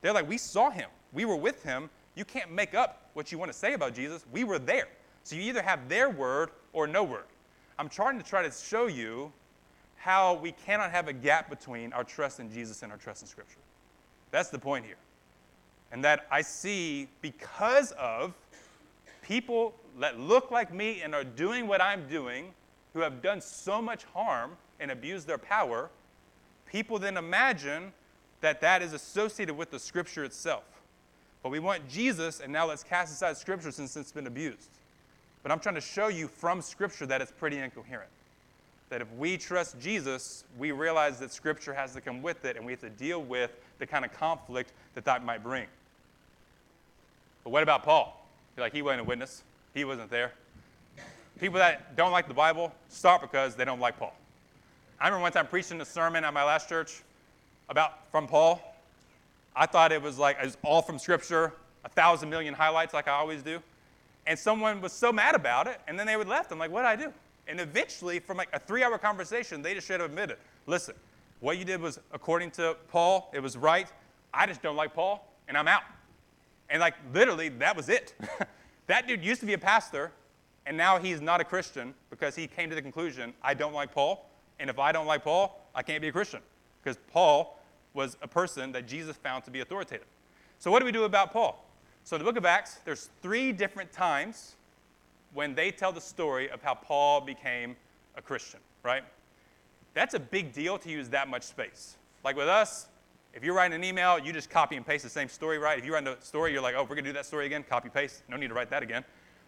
They're 0.00 0.12
like, 0.12 0.28
we 0.28 0.38
saw 0.38 0.70
him, 0.70 0.88
we 1.12 1.24
were 1.24 1.36
with 1.36 1.62
him, 1.62 1.90
you 2.14 2.24
can't 2.24 2.50
make 2.50 2.74
up 2.74 3.10
what 3.14 3.30
you 3.30 3.38
want 3.38 3.52
to 3.52 3.56
say 3.56 3.74
about 3.74 3.94
Jesus. 3.94 4.24
We 4.32 4.44
were 4.44 4.58
there. 4.58 4.88
So 5.24 5.36
you 5.36 5.42
either 5.42 5.62
have 5.62 5.88
their 5.88 6.10
word 6.10 6.50
or 6.72 6.86
no 6.86 7.04
word. 7.04 7.24
I'm 7.78 7.88
trying 7.88 8.18
to 8.18 8.24
try 8.24 8.42
to 8.42 8.50
show 8.50 8.86
you 8.86 9.32
how 9.96 10.34
we 10.34 10.52
cannot 10.52 10.90
have 10.90 11.08
a 11.08 11.12
gap 11.12 11.50
between 11.50 11.92
our 11.92 12.04
trust 12.04 12.40
in 12.40 12.52
Jesus 12.52 12.82
and 12.82 12.90
our 12.90 12.98
trust 12.98 13.22
in 13.22 13.28
Scripture. 13.28 13.58
That's 14.30 14.48
the 14.48 14.58
point 14.58 14.84
here. 14.86 14.96
And 15.92 16.04
that 16.04 16.26
I 16.30 16.42
see 16.42 17.08
because 17.20 17.92
of 17.92 18.34
people 19.30 19.72
that 20.00 20.18
look 20.18 20.50
like 20.50 20.74
me 20.74 21.02
and 21.02 21.14
are 21.14 21.22
doing 21.22 21.68
what 21.68 21.80
I'm 21.80 22.08
doing, 22.08 22.52
who 22.92 22.98
have 22.98 23.22
done 23.22 23.40
so 23.40 23.80
much 23.80 24.02
harm 24.12 24.56
and 24.80 24.90
abused 24.90 25.28
their 25.28 25.38
power, 25.38 25.88
people 26.66 26.98
then 26.98 27.16
imagine 27.16 27.92
that 28.40 28.60
that 28.60 28.82
is 28.82 28.92
associated 28.92 29.56
with 29.56 29.70
the 29.70 29.78
Scripture 29.78 30.24
itself. 30.24 30.64
But 31.44 31.50
we 31.50 31.60
want 31.60 31.88
Jesus, 31.88 32.40
and 32.40 32.52
now 32.52 32.66
let's 32.66 32.82
cast 32.82 33.12
aside 33.12 33.36
Scripture 33.36 33.70
since 33.70 33.96
it's 33.96 34.10
been 34.10 34.26
abused. 34.26 34.68
But 35.44 35.52
I'm 35.52 35.60
trying 35.60 35.76
to 35.76 35.80
show 35.80 36.08
you 36.08 36.26
from 36.26 36.60
Scripture 36.60 37.06
that 37.06 37.20
it's 37.20 37.30
pretty 37.30 37.58
incoherent. 37.58 38.10
That 38.88 39.00
if 39.00 39.12
we 39.16 39.38
trust 39.38 39.78
Jesus, 39.78 40.42
we 40.58 40.72
realize 40.72 41.20
that 41.20 41.32
Scripture 41.32 41.72
has 41.72 41.92
to 41.92 42.00
come 42.00 42.20
with 42.20 42.44
it, 42.44 42.56
and 42.56 42.66
we 42.66 42.72
have 42.72 42.80
to 42.80 42.90
deal 42.90 43.22
with 43.22 43.52
the 43.78 43.86
kind 43.86 44.04
of 44.04 44.12
conflict 44.12 44.72
that 44.96 45.04
that 45.04 45.24
might 45.24 45.44
bring. 45.44 45.66
But 47.44 47.50
what 47.50 47.62
about 47.62 47.84
Paul? 47.84 48.19
Like, 48.56 48.72
he 48.72 48.82
wasn't 48.82 49.02
a 49.02 49.04
witness, 49.04 49.42
he 49.74 49.84
wasn't 49.84 50.10
there. 50.10 50.32
People 51.38 51.58
that 51.58 51.96
don't 51.96 52.12
like 52.12 52.28
the 52.28 52.34
Bible 52.34 52.72
start 52.88 53.22
because 53.22 53.54
they 53.54 53.64
don't 53.64 53.80
like 53.80 53.98
Paul. 53.98 54.14
I 55.00 55.06
remember 55.06 55.22
one 55.22 55.32
time 55.32 55.46
preaching 55.46 55.80
a 55.80 55.84
sermon 55.84 56.24
at 56.24 56.34
my 56.34 56.44
last 56.44 56.68
church 56.68 57.02
about 57.70 58.10
from 58.10 58.26
Paul, 58.26 58.60
I 59.56 59.64
thought 59.64 59.92
it 59.92 60.02
was 60.02 60.18
like 60.18 60.36
it 60.38 60.44
was 60.44 60.58
all 60.62 60.82
from 60.82 60.98
Scripture, 60.98 61.54
a 61.84 61.88
thousand 61.88 62.28
million 62.28 62.52
highlights 62.52 62.92
like 62.92 63.08
I 63.08 63.12
always 63.12 63.42
do. 63.42 63.60
And 64.26 64.38
someone 64.38 64.82
was 64.82 64.92
so 64.92 65.10
mad 65.10 65.34
about 65.34 65.66
it, 65.66 65.80
and 65.88 65.98
then 65.98 66.06
they 66.06 66.16
would 66.16 66.28
left. 66.28 66.52
I'm 66.52 66.58
like, 66.58 66.70
what 66.70 66.82
did 66.82 66.88
I 66.88 66.96
do? 66.96 67.12
And 67.48 67.58
eventually, 67.58 68.18
from 68.18 68.36
like 68.36 68.50
a 68.52 68.58
three-hour 68.58 68.98
conversation, 68.98 69.62
they 69.62 69.72
just 69.72 69.86
should 69.86 70.00
have 70.00 70.10
admitted, 70.10 70.36
listen, 70.66 70.94
what 71.40 71.56
you 71.56 71.64
did 71.64 71.80
was 71.80 71.98
according 72.12 72.50
to 72.52 72.76
Paul, 72.90 73.30
it 73.32 73.40
was 73.40 73.56
right. 73.56 73.88
I 74.34 74.46
just 74.46 74.60
don't 74.60 74.76
like 74.76 74.92
Paul, 74.92 75.26
and 75.48 75.56
I'm 75.56 75.66
out. 75.66 75.82
And 76.70 76.80
like 76.80 76.94
literally, 77.12 77.48
that 77.48 77.76
was 77.76 77.88
it. 77.88 78.14
that 78.86 79.06
dude 79.08 79.24
used 79.24 79.40
to 79.40 79.46
be 79.46 79.54
a 79.54 79.58
pastor, 79.58 80.12
and 80.66 80.76
now 80.76 80.98
he's 80.98 81.20
not 81.20 81.40
a 81.40 81.44
Christian 81.44 81.94
because 82.10 82.34
he 82.36 82.46
came 82.46 82.68
to 82.68 82.74
the 82.74 82.82
conclusion, 82.82 83.34
I 83.42 83.54
don't 83.54 83.72
like 83.72 83.92
Paul, 83.92 84.30
and 84.58 84.70
if 84.70 84.78
I 84.78 84.92
don't 84.92 85.06
like 85.06 85.24
Paul, 85.24 85.60
I 85.74 85.82
can't 85.82 86.00
be 86.00 86.08
a 86.08 86.12
Christian. 86.12 86.40
Because 86.82 86.98
Paul 87.12 87.58
was 87.92 88.16
a 88.22 88.28
person 88.28 88.72
that 88.72 88.86
Jesus 88.86 89.16
found 89.16 89.44
to 89.44 89.50
be 89.50 89.60
authoritative. 89.60 90.06
So, 90.58 90.70
what 90.70 90.78
do 90.78 90.84
we 90.84 90.92
do 90.92 91.04
about 91.04 91.32
Paul? 91.32 91.64
So, 92.04 92.16
in 92.16 92.20
the 92.20 92.24
book 92.24 92.36
of 92.36 92.44
Acts, 92.44 92.78
there's 92.84 93.10
three 93.22 93.52
different 93.52 93.92
times 93.92 94.56
when 95.34 95.54
they 95.54 95.70
tell 95.70 95.92
the 95.92 96.00
story 96.00 96.50
of 96.50 96.62
how 96.62 96.74
Paul 96.74 97.20
became 97.20 97.76
a 98.16 98.22
Christian, 98.22 98.60
right? 98.82 99.02
That's 99.94 100.14
a 100.14 100.20
big 100.20 100.52
deal 100.52 100.78
to 100.78 100.90
use 100.90 101.08
that 101.08 101.28
much 101.28 101.42
space. 101.42 101.96
Like 102.24 102.36
with 102.36 102.48
us, 102.48 102.88
if 103.34 103.44
you're 103.44 103.54
writing 103.54 103.74
an 103.74 103.84
email, 103.84 104.18
you 104.18 104.32
just 104.32 104.50
copy 104.50 104.76
and 104.76 104.86
paste 104.86 105.04
the 105.04 105.10
same 105.10 105.28
story, 105.28 105.58
right? 105.58 105.78
If 105.78 105.84
you 105.84 105.94
write 105.94 106.06
a 106.06 106.20
story, 106.20 106.52
you're 106.52 106.62
like, 106.62 106.74
oh, 106.76 106.82
we're 106.82 106.96
going 106.96 107.04
to 107.04 107.10
do 107.10 107.14
that 107.14 107.26
story 107.26 107.46
again, 107.46 107.64
copy 107.68 107.88
paste. 107.88 108.22
No 108.28 108.36
need 108.36 108.48
to 108.48 108.54
write 108.54 108.70
that 108.70 108.82
again. 108.82 109.04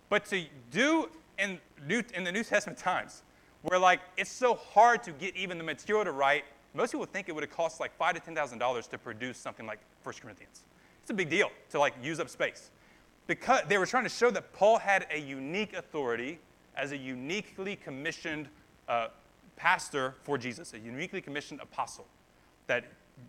But 0.08 0.24
to 0.26 0.44
do 0.70 1.08
in, 1.38 1.58
New, 1.86 2.02
in 2.14 2.24
the 2.24 2.32
New 2.32 2.44
Testament 2.44 2.78
times, 2.78 3.22
where 3.62 3.78
like 3.78 4.00
it's 4.16 4.30
so 4.30 4.54
hard 4.54 5.02
to 5.04 5.12
get 5.12 5.36
even 5.36 5.58
the 5.58 5.64
material 5.64 6.04
to 6.04 6.12
write 6.12 6.44
most 6.74 6.92
people 6.92 7.06
think 7.06 7.28
it 7.28 7.34
would 7.34 7.44
have 7.44 7.54
cost 7.54 7.80
like 7.80 7.94
five 7.96 8.14
to 8.14 8.20
ten 8.20 8.34
thousand 8.34 8.58
dollars 8.58 8.86
to 8.88 8.98
produce 8.98 9.36
something 9.36 9.66
like 9.66 9.80
1 10.02 10.14
Corinthians. 10.20 10.62
It's 11.02 11.10
a 11.10 11.14
big 11.14 11.28
deal 11.28 11.50
to 11.70 11.78
like 11.78 11.94
use 12.02 12.20
up 12.20 12.28
space. 12.28 12.70
Because 13.26 13.62
they 13.68 13.78
were 13.78 13.86
trying 13.86 14.04
to 14.04 14.10
show 14.10 14.30
that 14.30 14.52
Paul 14.52 14.78
had 14.78 15.06
a 15.10 15.18
unique 15.18 15.74
authority 15.74 16.38
as 16.76 16.92
a 16.92 16.96
uniquely 16.96 17.76
commissioned 17.76 18.48
uh, 18.88 19.08
pastor 19.56 20.14
for 20.22 20.38
Jesus, 20.38 20.72
a 20.74 20.78
uniquely 20.78 21.20
commissioned 21.20 21.60
apostle. 21.60 22.06
That 22.66 22.84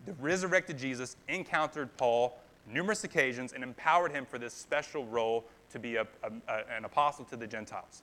the 0.06 0.12
resurrected 0.14 0.78
Jesus 0.78 1.16
encountered 1.28 1.96
Paul 1.96 2.38
numerous 2.66 3.04
occasions 3.04 3.52
and 3.52 3.62
empowered 3.62 4.12
him 4.12 4.24
for 4.24 4.38
this 4.38 4.54
special 4.54 5.06
role 5.06 5.44
to 5.70 5.78
be 5.78 5.96
a, 5.96 6.06
a, 6.22 6.30
an 6.74 6.84
apostle 6.84 7.24
to 7.26 7.36
the 7.36 7.46
Gentiles. 7.46 8.02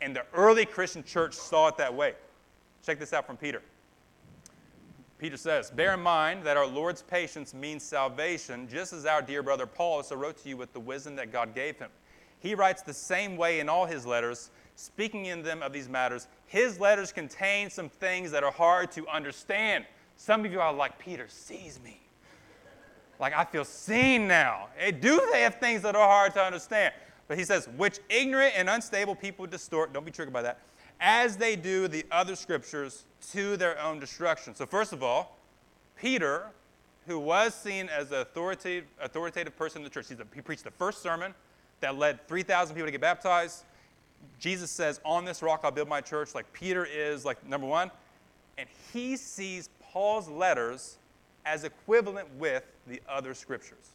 And 0.00 0.16
the 0.16 0.24
early 0.34 0.64
Christian 0.64 1.04
church 1.04 1.34
saw 1.34 1.68
it 1.68 1.76
that 1.76 1.94
way. 1.94 2.14
Check 2.84 2.98
this 2.98 3.12
out 3.12 3.26
from 3.26 3.36
Peter. 3.36 3.62
Peter 5.18 5.36
says, 5.36 5.70
Bear 5.70 5.94
in 5.94 6.00
mind 6.00 6.44
that 6.44 6.56
our 6.56 6.66
Lord's 6.66 7.02
patience 7.02 7.52
means 7.52 7.82
salvation, 7.82 8.66
just 8.68 8.94
as 8.94 9.04
our 9.04 9.20
dear 9.20 9.42
brother 9.42 9.66
Paul 9.66 9.96
also 9.96 10.16
wrote 10.16 10.38
to 10.38 10.48
you 10.48 10.56
with 10.56 10.72
the 10.72 10.80
wisdom 10.80 11.14
that 11.16 11.30
God 11.30 11.54
gave 11.54 11.78
him. 11.78 11.90
He 12.38 12.54
writes 12.54 12.80
the 12.80 12.94
same 12.94 13.36
way 13.36 13.60
in 13.60 13.68
all 13.68 13.84
his 13.84 14.06
letters, 14.06 14.50
speaking 14.76 15.26
in 15.26 15.42
them 15.42 15.62
of 15.62 15.74
these 15.74 15.90
matters. 15.90 16.26
His 16.46 16.80
letters 16.80 17.12
contain 17.12 17.68
some 17.68 17.90
things 17.90 18.30
that 18.30 18.42
are 18.42 18.50
hard 18.50 18.90
to 18.92 19.06
understand. 19.08 19.84
Some 20.20 20.44
of 20.44 20.52
you 20.52 20.60
are 20.60 20.70
like, 20.70 20.98
Peter 20.98 21.24
sees 21.28 21.80
me. 21.82 21.98
Like, 23.18 23.34
I 23.34 23.42
feel 23.42 23.64
seen 23.64 24.28
now. 24.28 24.68
Hey, 24.76 24.92
do 24.92 25.26
they 25.32 25.40
have 25.40 25.54
things 25.54 25.80
that 25.80 25.96
are 25.96 26.06
hard 26.06 26.34
to 26.34 26.42
understand? 26.42 26.92
But 27.26 27.38
he 27.38 27.44
says, 27.44 27.70
which 27.78 28.00
ignorant 28.10 28.52
and 28.54 28.68
unstable 28.68 29.14
people 29.14 29.46
distort, 29.46 29.94
don't 29.94 30.04
be 30.04 30.10
triggered 30.10 30.34
by 30.34 30.42
that, 30.42 30.58
as 31.00 31.38
they 31.38 31.56
do 31.56 31.88
the 31.88 32.04
other 32.12 32.36
scriptures 32.36 33.06
to 33.32 33.56
their 33.56 33.80
own 33.80 33.98
destruction. 33.98 34.54
So, 34.54 34.66
first 34.66 34.92
of 34.92 35.02
all, 35.02 35.38
Peter, 35.96 36.48
who 37.06 37.18
was 37.18 37.54
seen 37.54 37.88
as 37.88 38.12
an 38.12 38.18
authoritative, 38.18 38.84
authoritative 39.00 39.56
person 39.56 39.78
in 39.78 39.84
the 39.84 39.90
church, 39.90 40.08
he 40.34 40.42
preached 40.42 40.64
the 40.64 40.70
first 40.70 41.00
sermon 41.00 41.34
that 41.80 41.96
led 41.96 42.28
3,000 42.28 42.74
people 42.74 42.88
to 42.88 42.92
get 42.92 43.00
baptized. 43.00 43.64
Jesus 44.38 44.70
says, 44.70 45.00
On 45.02 45.24
this 45.24 45.40
rock 45.40 45.60
I'll 45.64 45.70
build 45.70 45.88
my 45.88 46.02
church. 46.02 46.34
Like 46.34 46.52
Peter 46.52 46.84
is, 46.84 47.24
like, 47.24 47.42
number 47.48 47.66
one. 47.66 47.90
And 48.58 48.68
he 48.92 49.16
sees 49.16 49.70
Paul's 49.92 50.28
letters 50.28 50.98
as 51.44 51.64
equivalent 51.64 52.28
with 52.38 52.64
the 52.86 53.00
other 53.08 53.34
scriptures. 53.34 53.90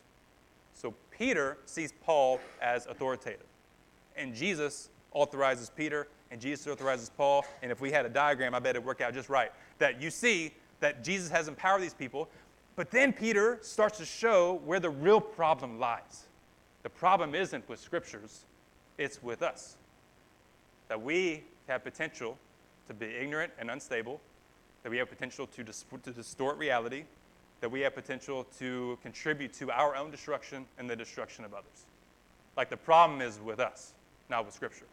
So 0.73 0.93
Peter 1.11 1.57
sees 1.65 1.93
Paul 2.03 2.39
as 2.61 2.85
authoritative. 2.85 3.45
And 4.17 4.33
Jesus 4.33 4.89
authorizes 5.13 5.69
Peter 5.69 6.07
and 6.31 6.41
Jesus 6.41 6.67
authorizes 6.67 7.09
Paul. 7.09 7.45
And 7.61 7.71
if 7.71 7.79
we 7.81 7.91
had 7.91 8.05
a 8.05 8.09
diagram, 8.09 8.53
I 8.53 8.59
bet 8.59 8.75
it'd 8.75 8.85
work 8.85 9.01
out 9.01 9.13
just 9.13 9.29
right. 9.29 9.51
That 9.77 10.01
you 10.01 10.09
see 10.09 10.51
that 10.79 11.03
Jesus 11.03 11.29
has 11.29 11.47
empowered 11.47 11.81
these 11.81 11.93
people, 11.93 12.27
but 12.75 12.91
then 12.91 13.13
Peter 13.13 13.57
starts 13.61 13.97
to 13.99 14.05
show 14.05 14.61
where 14.65 14.79
the 14.79 14.89
real 14.89 15.21
problem 15.21 15.79
lies. 15.79 16.25
The 16.83 16.89
problem 16.89 17.33
isn't 17.33 17.67
with 17.69 17.79
scriptures, 17.79 18.45
it's 18.97 19.23
with 19.23 19.41
us. 19.41 19.77
That 20.89 21.01
we 21.01 21.43
have 21.67 21.83
potential 21.83 22.37
to 22.87 22.93
be 22.93 23.07
ignorant 23.07 23.53
and 23.57 23.71
unstable, 23.71 24.19
that 24.85 24.91
we 24.91 24.99
have 24.99 25.09
potential 25.09 25.47
to, 25.47 25.63
dis- 25.63 25.83
to 26.03 26.11
distort 26.11 26.59
reality, 26.59 27.05
that 27.59 27.71
we 27.71 27.81
have 27.81 27.95
potential 27.95 28.45
to 28.59 28.99
contribute 29.01 29.51
to 29.51 29.71
our 29.71 29.95
own 29.95 30.11
destruction 30.11 30.63
and 30.77 30.87
the 30.87 30.95
destruction 30.95 31.43
of 31.43 31.55
others. 31.55 31.87
Like 32.55 32.69
the 32.69 32.77
problem 32.77 33.19
is 33.19 33.39
with 33.39 33.59
us, 33.59 33.93
not 34.29 34.45
with 34.45 34.53
Scripture. 34.53 34.85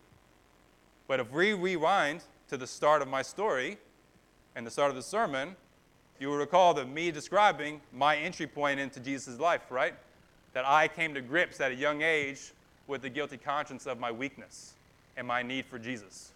But 1.08 1.20
if 1.20 1.30
we 1.30 1.52
rewind 1.52 2.22
to 2.48 2.56
the 2.56 2.66
start 2.66 3.02
of 3.02 3.08
my 3.08 3.20
story 3.20 3.76
and 4.56 4.66
the 4.66 4.70
start 4.70 4.88
of 4.88 4.96
the 4.96 5.02
sermon, 5.02 5.56
you 6.18 6.30
will 6.30 6.38
recall 6.38 6.72
that 6.72 6.88
me 6.88 7.10
describing 7.10 7.78
my 7.92 8.16
entry 8.16 8.46
point 8.46 8.80
into 8.80 8.98
Jesus' 8.98 9.38
life, 9.38 9.70
right? 9.70 9.92
That 10.54 10.66
I 10.66 10.88
came 10.88 11.12
to 11.12 11.20
grips 11.20 11.60
at 11.60 11.70
a 11.70 11.74
young 11.74 12.00
age 12.00 12.52
with 12.86 13.02
the 13.02 13.10
guilty 13.10 13.36
conscience 13.36 13.86
of 13.86 14.00
my 14.00 14.10
weakness 14.10 14.72
and 15.18 15.26
my 15.26 15.42
need 15.42 15.66
for 15.66 15.78
Jesus. 15.78 16.32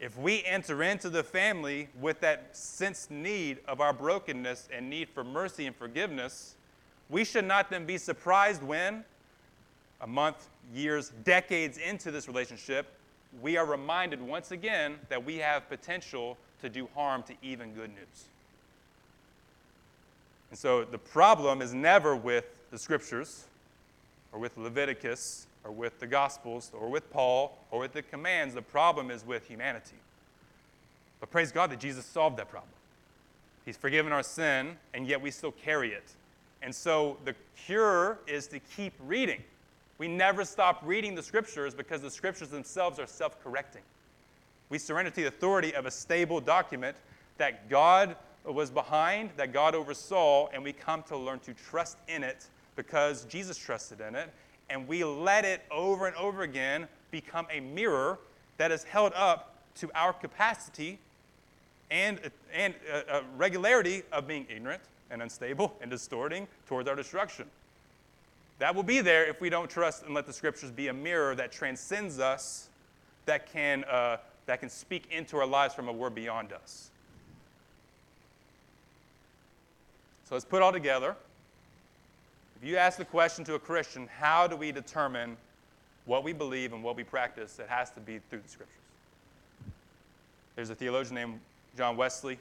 If 0.00 0.16
we 0.16 0.42
enter 0.44 0.82
into 0.82 1.10
the 1.10 1.22
family 1.22 1.88
with 2.00 2.20
that 2.20 2.56
sense 2.56 3.08
need 3.10 3.58
of 3.68 3.82
our 3.82 3.92
brokenness 3.92 4.70
and 4.74 4.88
need 4.88 5.10
for 5.10 5.22
mercy 5.22 5.66
and 5.66 5.76
forgiveness, 5.76 6.54
we 7.10 7.22
should 7.22 7.44
not 7.44 7.68
then 7.68 7.84
be 7.84 7.98
surprised 7.98 8.62
when, 8.62 9.04
a 10.00 10.06
month, 10.06 10.48
years, 10.74 11.12
decades 11.24 11.76
into 11.76 12.10
this 12.10 12.28
relationship, 12.28 12.86
we 13.42 13.58
are 13.58 13.66
reminded 13.66 14.22
once 14.22 14.52
again 14.52 14.96
that 15.10 15.22
we 15.22 15.36
have 15.36 15.68
potential 15.68 16.38
to 16.62 16.70
do 16.70 16.88
harm 16.94 17.22
to 17.24 17.34
even 17.42 17.74
good 17.74 17.90
news. 17.90 18.24
And 20.48 20.58
so 20.58 20.84
the 20.84 20.98
problem 20.98 21.60
is 21.60 21.74
never 21.74 22.16
with 22.16 22.46
the 22.70 22.78
scriptures 22.78 23.44
or 24.32 24.38
with 24.38 24.56
Leviticus 24.56 25.46
or 25.64 25.72
with 25.72 26.00
the 26.00 26.06
Gospels 26.06 26.70
or 26.74 26.88
with 26.88 27.10
Paul 27.10 27.58
or 27.70 27.80
with 27.80 27.92
the 27.92 28.02
commands. 28.02 28.54
The 28.54 28.62
problem 28.62 29.10
is 29.10 29.24
with 29.24 29.46
humanity. 29.46 29.96
But 31.20 31.30
praise 31.30 31.52
God 31.52 31.70
that 31.70 31.80
Jesus 31.80 32.06
solved 32.06 32.38
that 32.38 32.48
problem. 32.48 32.72
He's 33.64 33.76
forgiven 33.76 34.12
our 34.12 34.22
sin, 34.22 34.76
and 34.94 35.06
yet 35.06 35.20
we 35.20 35.30
still 35.30 35.52
carry 35.52 35.92
it. 35.92 36.14
And 36.62 36.74
so 36.74 37.18
the 37.24 37.34
cure 37.66 38.18
is 38.26 38.46
to 38.48 38.58
keep 38.58 38.92
reading. 39.06 39.42
We 39.98 40.08
never 40.08 40.44
stop 40.44 40.80
reading 40.84 41.14
the 41.14 41.22
scriptures 41.22 41.74
because 41.74 42.00
the 42.00 42.10
scriptures 42.10 42.48
themselves 42.48 42.98
are 42.98 43.06
self 43.06 43.42
correcting. 43.42 43.82
We 44.70 44.78
surrender 44.78 45.10
to 45.10 45.16
the 45.16 45.28
authority 45.28 45.74
of 45.74 45.84
a 45.84 45.90
stable 45.90 46.40
document 46.40 46.96
that 47.36 47.68
God 47.68 48.16
was 48.44 48.70
behind, 48.70 49.30
that 49.36 49.52
God 49.52 49.74
oversaw, 49.74 50.48
and 50.48 50.62
we 50.62 50.72
come 50.72 51.02
to 51.04 51.16
learn 51.16 51.40
to 51.40 51.52
trust 51.52 51.98
in 52.08 52.22
it 52.22 52.46
because 52.76 53.24
Jesus 53.24 53.56
trusted 53.58 54.00
in 54.00 54.14
it. 54.14 54.32
And 54.70 54.86
we 54.86 55.04
let 55.04 55.44
it 55.44 55.62
over 55.70 56.06
and 56.06 56.16
over 56.16 56.42
again 56.42 56.86
become 57.10 57.46
a 57.50 57.60
mirror 57.60 58.18
that 58.56 58.70
is 58.70 58.84
held 58.84 59.12
up 59.14 59.54
to 59.76 59.90
our 59.94 60.12
capacity 60.12 60.98
and, 61.90 62.20
and 62.54 62.74
uh, 62.92 63.02
uh, 63.10 63.22
regularity 63.36 64.02
of 64.12 64.28
being 64.28 64.46
ignorant 64.48 64.82
and 65.10 65.22
unstable 65.22 65.74
and 65.80 65.90
distorting 65.90 66.46
towards 66.66 66.88
our 66.88 66.94
destruction. 66.94 67.46
That 68.60 68.74
will 68.74 68.82
be 68.82 69.00
there 69.00 69.26
if 69.26 69.40
we 69.40 69.50
don't 69.50 69.68
trust 69.68 70.04
and 70.04 70.14
let 70.14 70.26
the 70.26 70.32
scriptures 70.32 70.70
be 70.70 70.88
a 70.88 70.92
mirror 70.92 71.34
that 71.34 71.50
transcends 71.50 72.20
us, 72.20 72.68
that 73.24 73.50
can, 73.50 73.84
uh, 73.84 74.18
that 74.46 74.60
can 74.60 74.68
speak 74.68 75.04
into 75.10 75.38
our 75.38 75.46
lives 75.46 75.74
from 75.74 75.88
a 75.88 75.92
word 75.92 76.14
beyond 76.14 76.52
us. 76.52 76.90
So 80.28 80.34
let's 80.36 80.44
put 80.44 80.62
all 80.62 80.72
together. 80.72 81.16
If 82.60 82.68
you 82.68 82.76
ask 82.76 82.98
the 82.98 83.04
question 83.04 83.44
to 83.46 83.54
a 83.54 83.58
Christian, 83.58 84.08
how 84.18 84.46
do 84.46 84.56
we 84.56 84.70
determine 84.70 85.36
what 86.10 86.24
we 86.24 86.32
believe 86.32 86.72
and 86.72 86.82
what 86.82 86.96
we 86.96 87.04
practice, 87.04 87.58
it 87.58 87.68
has 87.68 87.90
to 87.90 88.00
be 88.00 88.18
through 88.28 88.40
the 88.40 88.48
scriptures. 88.48 88.76
There's 90.56 90.70
a 90.70 90.74
theologian 90.74 91.14
named 91.14 91.40
John 91.76 91.96
Wesley. 91.96 92.38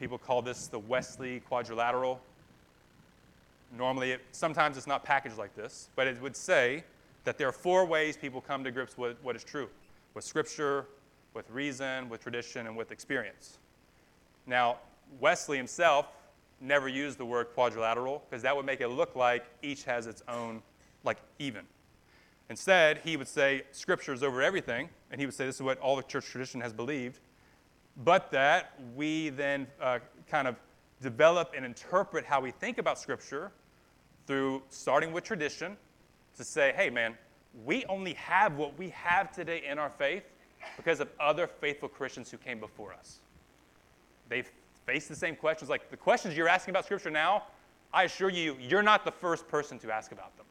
People 0.00 0.18
call 0.18 0.42
this 0.42 0.66
the 0.66 0.78
Wesley 0.78 1.40
quadrilateral. 1.40 2.20
Normally, 3.78 4.12
it, 4.12 4.22
sometimes 4.32 4.76
it's 4.76 4.86
not 4.86 5.04
packaged 5.04 5.38
like 5.38 5.54
this, 5.54 5.88
but 5.96 6.06
it 6.06 6.20
would 6.20 6.36
say 6.36 6.84
that 7.24 7.38
there 7.38 7.48
are 7.48 7.52
four 7.52 7.84
ways 7.84 8.16
people 8.16 8.40
come 8.40 8.64
to 8.64 8.70
grips 8.70 8.98
with 8.98 9.16
what 9.22 9.36
is 9.36 9.44
true 9.44 9.68
with 10.14 10.24
Scripture, 10.24 10.86
with 11.32 11.50
reason, 11.50 12.08
with 12.08 12.20
tradition, 12.20 12.66
and 12.66 12.76
with 12.76 12.92
experience. 12.92 13.58
Now, 14.46 14.78
Wesley 15.18 15.56
himself 15.56 16.06
never 16.60 16.88
use 16.88 17.16
the 17.16 17.24
word 17.24 17.48
quadrilateral 17.54 18.22
because 18.28 18.42
that 18.42 18.54
would 18.56 18.66
make 18.66 18.80
it 18.80 18.88
look 18.88 19.14
like 19.16 19.44
each 19.62 19.84
has 19.84 20.06
its 20.06 20.22
own, 20.28 20.62
like 21.02 21.18
even. 21.38 21.64
Instead, 22.50 22.98
he 22.98 23.16
would 23.16 23.28
say 23.28 23.62
Scripture 23.72 24.12
is 24.12 24.22
over 24.22 24.42
everything, 24.42 24.88
and 25.10 25.20
he 25.20 25.26
would 25.26 25.34
say 25.34 25.46
this 25.46 25.56
is 25.56 25.62
what 25.62 25.78
all 25.78 25.96
the 25.96 26.02
church 26.02 26.26
tradition 26.26 26.60
has 26.60 26.72
believed, 26.72 27.20
but 28.04 28.30
that 28.30 28.78
we 28.94 29.30
then 29.30 29.66
uh, 29.80 29.98
kind 30.28 30.46
of 30.46 30.56
develop 31.00 31.52
and 31.56 31.64
interpret 31.64 32.24
how 32.24 32.40
we 32.40 32.50
think 32.50 32.78
about 32.78 32.98
Scripture 32.98 33.50
through 34.26 34.62
starting 34.68 35.12
with 35.12 35.24
tradition 35.24 35.76
to 36.36 36.44
say, 36.44 36.72
hey, 36.76 36.90
man, 36.90 37.16
we 37.64 37.84
only 37.86 38.14
have 38.14 38.56
what 38.56 38.76
we 38.78 38.88
have 38.90 39.32
today 39.32 39.62
in 39.68 39.78
our 39.78 39.90
faith 39.90 40.24
because 40.76 41.00
of 41.00 41.08
other 41.20 41.46
faithful 41.46 41.88
Christians 41.88 42.30
who 42.30 42.36
came 42.36 42.58
before 42.58 42.92
us. 42.92 43.20
They've 44.28 44.50
faced 44.86 45.08
the 45.08 45.16
same 45.16 45.36
questions. 45.36 45.70
Like 45.70 45.90
the 45.90 45.96
questions 45.96 46.36
you're 46.36 46.48
asking 46.48 46.72
about 46.72 46.84
Scripture 46.84 47.10
now, 47.10 47.44
I 47.92 48.04
assure 48.04 48.30
you, 48.30 48.56
you're 48.60 48.82
not 48.82 49.04
the 49.04 49.12
first 49.12 49.46
person 49.48 49.78
to 49.80 49.92
ask 49.92 50.12
about 50.12 50.36
them. 50.36 50.46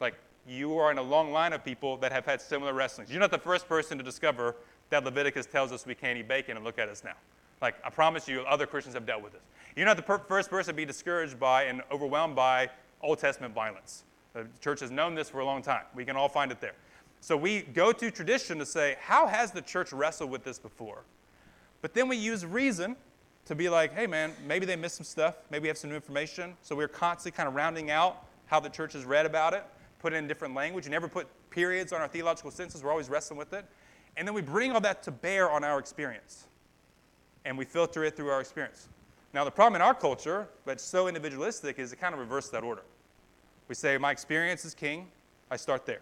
Like, 0.00 0.14
you 0.48 0.78
are 0.78 0.90
in 0.90 0.98
a 0.98 1.02
long 1.02 1.32
line 1.32 1.52
of 1.52 1.64
people 1.64 1.96
that 1.98 2.12
have 2.12 2.24
had 2.24 2.40
similar 2.40 2.72
wrestlings. 2.72 3.10
You're 3.10 3.20
not 3.20 3.30
the 3.30 3.38
first 3.38 3.68
person 3.68 3.98
to 3.98 4.04
discover 4.04 4.56
that 4.90 5.04
Leviticus 5.04 5.46
tells 5.46 5.72
us 5.72 5.84
we 5.84 5.94
can't 5.94 6.18
eat 6.18 6.28
bacon 6.28 6.56
and 6.56 6.64
look 6.64 6.78
at 6.78 6.88
us 6.88 7.02
now. 7.04 7.14
Like, 7.60 7.74
I 7.84 7.90
promise 7.90 8.28
you, 8.28 8.40
other 8.42 8.66
Christians 8.66 8.94
have 8.94 9.06
dealt 9.06 9.22
with 9.22 9.32
this. 9.32 9.42
You're 9.74 9.86
not 9.86 9.96
the 9.96 10.02
per- 10.02 10.18
first 10.18 10.48
person 10.48 10.74
to 10.74 10.76
be 10.76 10.84
discouraged 10.84 11.38
by 11.38 11.64
and 11.64 11.82
overwhelmed 11.90 12.36
by 12.36 12.70
Old 13.02 13.18
Testament 13.18 13.54
violence. 13.54 14.04
The 14.34 14.46
church 14.60 14.80
has 14.80 14.90
known 14.90 15.14
this 15.14 15.28
for 15.28 15.40
a 15.40 15.44
long 15.44 15.62
time. 15.62 15.82
We 15.94 16.04
can 16.04 16.16
all 16.16 16.28
find 16.28 16.52
it 16.52 16.60
there. 16.60 16.74
So 17.20 17.36
we 17.36 17.62
go 17.62 17.92
to 17.92 18.10
tradition 18.10 18.58
to 18.58 18.66
say, 18.66 18.96
how 19.00 19.26
has 19.26 19.50
the 19.50 19.62
church 19.62 19.92
wrestled 19.92 20.30
with 20.30 20.44
this 20.44 20.58
before? 20.58 21.02
But 21.82 21.94
then 21.94 22.08
we 22.08 22.16
use 22.16 22.46
reason 22.46 22.96
to 23.46 23.54
be 23.54 23.68
like, 23.68 23.94
hey 23.94 24.06
man, 24.06 24.32
maybe 24.46 24.66
they 24.66 24.76
missed 24.76 24.96
some 24.96 25.04
stuff, 25.04 25.36
maybe 25.50 25.62
we 25.62 25.68
have 25.68 25.78
some 25.78 25.90
new 25.90 25.96
information. 25.96 26.56
So 26.62 26.76
we're 26.76 26.88
constantly 26.88 27.36
kind 27.36 27.48
of 27.48 27.54
rounding 27.54 27.90
out 27.90 28.26
how 28.46 28.60
the 28.60 28.68
church 28.68 28.92
has 28.92 29.04
read 29.04 29.26
about 29.26 29.54
it, 29.54 29.64
put 30.00 30.12
it 30.12 30.16
in 30.16 30.28
different 30.28 30.54
language. 30.54 30.84
We 30.84 30.90
never 30.90 31.08
put 31.08 31.26
periods 31.50 31.92
on 31.92 32.00
our 32.00 32.08
theological 32.08 32.50
sentences, 32.50 32.82
we're 32.82 32.90
always 32.90 33.08
wrestling 33.08 33.38
with 33.38 33.52
it. 33.52 33.64
And 34.16 34.26
then 34.26 34.34
we 34.34 34.42
bring 34.42 34.72
all 34.72 34.80
that 34.80 35.02
to 35.04 35.10
bear 35.10 35.50
on 35.50 35.64
our 35.64 35.78
experience. 35.78 36.46
And 37.44 37.56
we 37.56 37.64
filter 37.64 38.04
it 38.04 38.16
through 38.16 38.30
our 38.30 38.40
experience. 38.40 38.88
Now, 39.32 39.44
the 39.44 39.50
problem 39.50 39.76
in 39.76 39.82
our 39.82 39.94
culture, 39.94 40.48
that's 40.64 40.82
so 40.82 41.08
individualistic, 41.08 41.78
is 41.78 41.92
it 41.92 41.96
kind 41.96 42.14
of 42.14 42.20
reverse 42.20 42.48
that 42.48 42.64
order. 42.64 42.82
We 43.68 43.74
say, 43.74 43.98
my 43.98 44.10
experience 44.10 44.64
is 44.64 44.74
king, 44.74 45.08
I 45.50 45.56
start 45.56 45.86
there. 45.86 46.00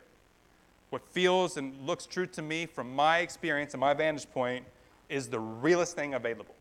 What 0.90 1.02
feels 1.08 1.56
and 1.56 1.74
looks 1.84 2.06
true 2.06 2.26
to 2.26 2.42
me 2.42 2.66
from 2.66 2.94
my 2.94 3.18
experience 3.18 3.74
and 3.74 3.80
my 3.80 3.94
vantage 3.94 4.30
point 4.30 4.64
is 5.08 5.28
the 5.28 5.40
realest 5.40 5.96
thing 5.96 6.14
available. 6.14 6.54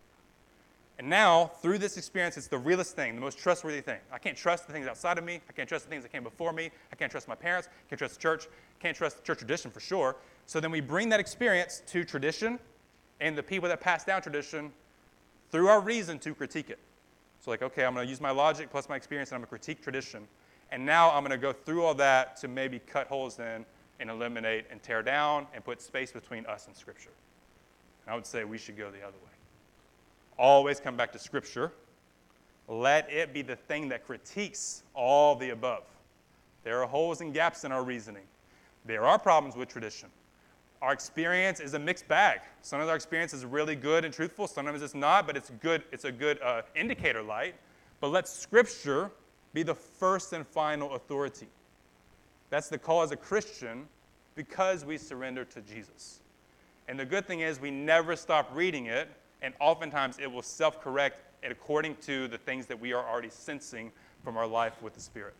And 0.99 1.10
now, 1.10 1.47
through 1.62 1.79
this 1.79 1.97
experience, 1.97 2.38
it's 2.38 2.47
the 2.47 2.58
realest 2.58 2.95
thing, 2.95 3.15
the 3.15 3.21
most 3.21 3.39
trustworthy 3.39 3.82
thing. 3.82 3.99
I 4.12 4.19
can't 4.19 4.38
trust 4.38 4.67
the 4.67 4.73
things 4.73 4.86
outside 4.86 5.17
of 5.17 5.23
me. 5.23 5.41
I 5.49 5.51
can't 5.51 5.67
trust 5.67 5.86
the 5.86 5.89
things 5.89 6.03
that 6.03 6.12
came 6.12 6.23
before 6.23 6.53
me. 6.53 6.69
I 6.91 6.95
can't 6.95 7.12
trust 7.12 7.27
my 7.27 7.36
parents. 7.36 7.67
I 7.67 7.89
can't 7.89 7.97
trust 7.97 8.15
the 8.15 8.21
church. 8.21 8.45
I 8.45 8.82
can't 8.82 8.95
trust 8.95 9.23
church 9.23 9.39
tradition 9.39 9.71
for 9.71 9.79
sure. 9.79 10.15
So 10.45 10.60
then 10.60 10.69
we 10.69 10.82
bring 10.82 11.10
that 11.10 11.19
experience 11.19 11.82
to 11.88 12.03
tradition 12.03 12.60
and 13.19 13.36
the 13.36 13.41
people 13.41 13.69
that 13.69 13.82
pass 13.82 14.03
down 14.03 14.21
tradition 14.21 14.71
through 15.51 15.67
our 15.67 15.82
reason 15.82 16.19
to 16.19 16.36
critique 16.36 16.69
it. 16.69 16.79
So, 17.41 17.51
like, 17.51 17.62
okay, 17.62 17.86
I'm 17.86 17.93
going 17.93 18.06
to 18.06 18.10
use 18.10 18.21
my 18.21 18.32
logic 18.32 18.69
plus 18.69 18.88
my 18.88 18.95
experience 18.95 19.32
and 19.32 19.36
I'm 19.36 19.41
going 19.41 19.47
to 19.47 19.49
critique 19.49 19.82
tradition. 19.82 20.27
And 20.71 20.86
now 20.86 21.12
I'm 21.12 21.23
going 21.23 21.32
to 21.32 21.38
go 21.38 21.53
through 21.53 21.84
all 21.84 21.93
that 21.95 22.38
to 22.38 22.47
maybe 22.47 22.79
cut 22.79 23.08
holes 23.08 23.39
in 23.39 23.65
and 23.99 24.10
eliminate 24.10 24.65
and 24.71 24.82
tear 24.82 25.01
down 25.01 25.47
and 25.53 25.63
put 25.63 25.82
space 25.82 26.12
between 26.12 26.45
us 26.45 26.67
and 26.67 26.75
Scripture. 26.75 27.12
And 28.06 28.13
I 28.13 28.15
would 28.15 28.25
say 28.25 28.43
we 28.43 28.58
should 28.58 28.77
go 28.77 28.91
the 28.91 29.01
other 29.01 29.17
way. 29.23 29.32
Always 30.37 30.79
come 30.79 30.95
back 30.95 31.11
to 31.13 31.19
Scripture. 31.19 31.71
Let 32.67 33.11
it 33.11 33.33
be 33.33 33.41
the 33.41 33.55
thing 33.55 33.89
that 33.89 34.05
critiques 34.05 34.83
all 34.93 35.35
the 35.35 35.51
above. 35.51 35.83
There 36.63 36.81
are 36.81 36.87
holes 36.87 37.21
and 37.21 37.33
gaps 37.33 37.65
in 37.65 37.71
our 37.71 37.83
reasoning. 37.83 38.23
There 38.85 39.05
are 39.05 39.19
problems 39.19 39.55
with 39.55 39.69
tradition. 39.69 40.09
Our 40.81 40.91
experience 40.91 41.59
is 41.59 41.73
a 41.73 41.79
mixed 41.79 42.07
bag. 42.07 42.41
Sometimes 42.61 42.89
our 42.89 42.95
experience 42.95 43.33
is 43.33 43.45
really 43.45 43.75
good 43.75 44.03
and 44.03 44.13
truthful, 44.13 44.47
sometimes 44.47 44.81
it's 44.81 44.95
not, 44.95 45.25
but 45.27 45.37
it's 45.37 45.49
good. 45.61 45.83
It's 45.91 46.05
a 46.05 46.11
good 46.11 46.41
uh, 46.41 46.63
indicator 46.75 47.21
light. 47.21 47.55
But 48.01 48.09
let 48.09 48.27
Scripture 48.27 49.11
be 49.53 49.63
the 49.63 49.75
first 49.75 50.33
and 50.33 50.45
final 50.45 50.95
authority. 50.95 51.47
That's 52.49 52.67
the 52.67 52.77
call 52.77 53.01
as 53.01 53.11
a 53.11 53.15
Christian 53.15 53.87
because 54.35 54.83
we 54.83 54.97
surrender 54.97 55.45
to 55.45 55.61
Jesus. 55.61 56.19
And 56.87 56.99
the 56.99 57.05
good 57.05 57.25
thing 57.25 57.39
is, 57.39 57.61
we 57.61 57.71
never 57.71 58.15
stop 58.15 58.49
reading 58.53 58.87
it, 58.87 59.09
and 59.43 59.53
oftentimes 59.60 60.17
it 60.17 60.32
will 60.32 60.41
self 60.41 60.82
correct 60.82 61.17
according 61.43 61.97
to 61.97 62.27
the 62.29 62.38
things 62.38 62.65
that 62.67 62.79
we 62.79 62.93
are 62.93 63.08
already 63.08 63.29
sensing 63.29 63.91
from 64.23 64.38
our 64.38 64.47
life 64.47 64.82
with 64.82 64.93
the 64.93 65.01
Spirit. 65.01 65.36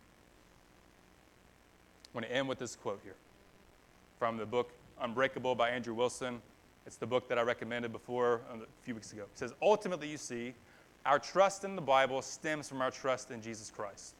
I 2.04 2.18
want 2.18 2.26
to 2.26 2.32
end 2.32 2.46
with 2.46 2.58
this 2.58 2.76
quote 2.76 3.00
here 3.02 3.16
from 4.18 4.36
the 4.36 4.46
book 4.46 4.70
Unbreakable 5.00 5.54
by 5.54 5.70
Andrew 5.70 5.94
Wilson. 5.94 6.40
It's 6.86 6.96
the 6.96 7.06
book 7.06 7.28
that 7.28 7.38
I 7.38 7.42
recommended 7.42 7.92
before 7.92 8.42
uh, 8.52 8.58
a 8.58 8.84
few 8.84 8.94
weeks 8.94 9.12
ago. 9.12 9.22
It 9.22 9.38
says, 9.38 9.54
Ultimately, 9.62 10.08
you 10.08 10.18
see, 10.18 10.54
our 11.06 11.18
trust 11.18 11.64
in 11.64 11.74
the 11.74 11.82
Bible 11.82 12.22
stems 12.22 12.68
from 12.68 12.82
our 12.82 12.90
trust 12.90 13.30
in 13.30 13.40
Jesus 13.40 13.72
Christ, 13.74 14.14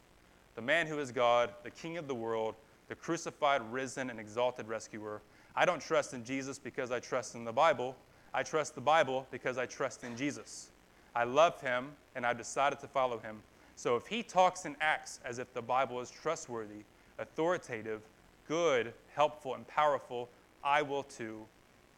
the 0.55 0.63
man 0.63 0.87
who 0.87 0.99
is 0.99 1.13
God, 1.13 1.51
the 1.63 1.71
King 1.71 1.99
of 1.99 2.09
the 2.09 2.15
world, 2.15 2.55
the 2.89 2.95
crucified, 2.95 3.61
risen, 3.71 4.11
and 4.11 4.19
exalted 4.19 4.67
rescuer. 4.67 5.21
I 5.55 5.65
don't 5.65 5.81
trust 5.81 6.15
in 6.15 6.25
Jesus 6.25 6.59
because 6.59 6.91
I 6.91 7.01
trust 7.01 7.35
in 7.35 7.45
the 7.45 7.53
Bible. 7.53 7.95
I 8.35 8.43
trust 8.43 8.75
the 8.75 8.81
Bible 8.81 9.27
because 9.31 9.59
I 9.59 9.67
trust 9.67 10.03
in 10.03 10.17
Jesus. 10.17 10.71
I 11.15 11.23
love 11.23 11.61
him 11.61 11.93
and 12.17 12.27
I've 12.27 12.37
decided 12.37 12.81
to 12.81 12.89
follow 12.89 13.19
him. 13.19 13.41
So 13.77 13.95
if 13.95 14.09
he 14.09 14.25
talks 14.25 14.65
and 14.65 14.75
acts 14.81 15.21
as 15.25 15.39
if 15.39 15.55
the 15.55 15.63
Bible 15.63 16.01
is 16.01 16.11
trustworthy, 16.11 16.83
authoritative, 17.19 18.01
good, 18.49 18.93
helpful, 19.15 19.55
and 19.55 19.67
powerful, 19.69 20.29
I 20.65 20.83
will 20.83 21.05
too, 21.05 21.43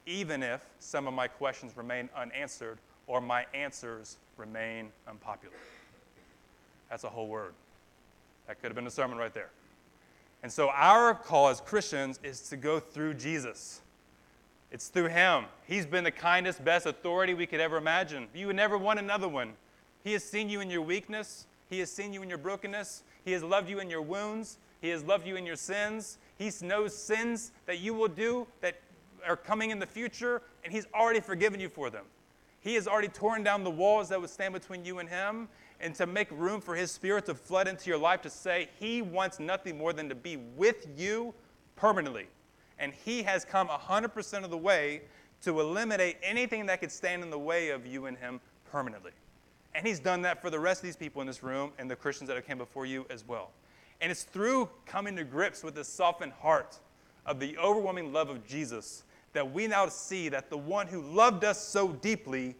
even 0.04 0.42
if 0.42 0.62
some 0.78 1.08
of 1.08 1.14
my 1.14 1.26
questions 1.26 1.74
remain 1.76 2.10
unanswered 2.14 2.78
or 3.06 3.20
my 3.20 3.46
answers 3.54 4.18
remain 4.36 4.90
unpopular. 5.08 5.54
That's 6.90 7.04
a 7.04 7.08
whole 7.08 7.28
word. 7.28 7.54
That 8.46 8.60
could 8.60 8.66
have 8.66 8.76
been 8.76 8.86
a 8.86 8.90
sermon 8.90 9.16
right 9.16 9.32
there. 9.32 9.50
And 10.42 10.52
so 10.52 10.68
our 10.68 11.14
call 11.14 11.48
as 11.48 11.60
Christians 11.60 12.20
is 12.22 12.40
to 12.50 12.56
go 12.56 12.78
through 12.78 13.14
Jesus. 13.14 13.80
It's 14.76 14.88
through 14.88 15.08
him. 15.08 15.46
He's 15.66 15.86
been 15.86 16.04
the 16.04 16.10
kindest, 16.10 16.62
best 16.62 16.84
authority 16.84 17.32
we 17.32 17.46
could 17.46 17.60
ever 17.60 17.78
imagine. 17.78 18.28
You 18.34 18.48
would 18.48 18.56
never 18.56 18.76
want 18.76 18.98
another 18.98 19.26
one. 19.26 19.54
He 20.04 20.12
has 20.12 20.22
seen 20.22 20.50
you 20.50 20.60
in 20.60 20.68
your 20.68 20.82
weakness. 20.82 21.46
He 21.70 21.78
has 21.78 21.90
seen 21.90 22.12
you 22.12 22.22
in 22.22 22.28
your 22.28 22.36
brokenness. 22.36 23.02
He 23.24 23.32
has 23.32 23.42
loved 23.42 23.70
you 23.70 23.78
in 23.78 23.88
your 23.88 24.02
wounds. 24.02 24.58
He 24.82 24.90
has 24.90 25.02
loved 25.02 25.26
you 25.26 25.36
in 25.36 25.46
your 25.46 25.56
sins. 25.56 26.18
He 26.36 26.50
knows 26.60 26.94
sins 26.94 27.52
that 27.64 27.78
you 27.78 27.94
will 27.94 28.08
do 28.08 28.46
that 28.60 28.78
are 29.26 29.34
coming 29.34 29.70
in 29.70 29.78
the 29.78 29.86
future, 29.86 30.42
and 30.62 30.70
He's 30.70 30.86
already 30.92 31.20
forgiven 31.20 31.58
you 31.58 31.70
for 31.70 31.88
them. 31.88 32.04
He 32.60 32.74
has 32.74 32.86
already 32.86 33.08
torn 33.08 33.42
down 33.42 33.64
the 33.64 33.70
walls 33.70 34.10
that 34.10 34.20
would 34.20 34.28
stand 34.28 34.52
between 34.52 34.84
you 34.84 34.98
and 34.98 35.08
Him, 35.08 35.48
and 35.80 35.94
to 35.94 36.04
make 36.04 36.30
room 36.30 36.60
for 36.60 36.74
His 36.74 36.90
Spirit 36.90 37.24
to 37.26 37.34
flood 37.34 37.66
into 37.66 37.88
your 37.88 37.98
life 37.98 38.20
to 38.20 38.30
say, 38.30 38.68
He 38.78 39.00
wants 39.00 39.40
nothing 39.40 39.78
more 39.78 39.94
than 39.94 40.10
to 40.10 40.14
be 40.14 40.36
with 40.36 40.86
you 40.98 41.32
permanently. 41.76 42.26
And 42.78 42.92
He 42.92 43.22
has 43.22 43.44
come 43.44 43.68
100% 43.68 44.44
of 44.44 44.50
the 44.50 44.56
way 44.56 45.02
to 45.42 45.60
eliminate 45.60 46.16
anything 46.22 46.66
that 46.66 46.80
could 46.80 46.92
stand 46.92 47.22
in 47.22 47.30
the 47.30 47.38
way 47.38 47.70
of 47.70 47.86
you 47.86 48.06
and 48.06 48.16
Him 48.16 48.40
permanently. 48.70 49.12
And 49.74 49.86
He's 49.86 50.00
done 50.00 50.22
that 50.22 50.40
for 50.40 50.50
the 50.50 50.60
rest 50.60 50.80
of 50.80 50.84
these 50.84 50.96
people 50.96 51.20
in 51.20 51.26
this 51.26 51.42
room 51.42 51.72
and 51.78 51.90
the 51.90 51.96
Christians 51.96 52.28
that 52.28 52.36
have 52.36 52.46
came 52.46 52.58
before 52.58 52.86
you 52.86 53.06
as 53.10 53.26
well. 53.26 53.50
And 54.00 54.10
it's 54.10 54.24
through 54.24 54.68
coming 54.84 55.16
to 55.16 55.24
grips 55.24 55.62
with 55.62 55.74
the 55.74 55.84
softened 55.84 56.32
heart 56.32 56.78
of 57.24 57.40
the 57.40 57.56
overwhelming 57.58 58.12
love 58.12 58.28
of 58.28 58.46
Jesus 58.46 59.04
that 59.32 59.52
we 59.52 59.66
now 59.66 59.86
see 59.86 60.28
that 60.30 60.48
the 60.48 60.56
one 60.56 60.86
who 60.86 61.02
loved 61.02 61.44
us 61.44 61.60
so 61.60 61.88
deeply 61.88 62.54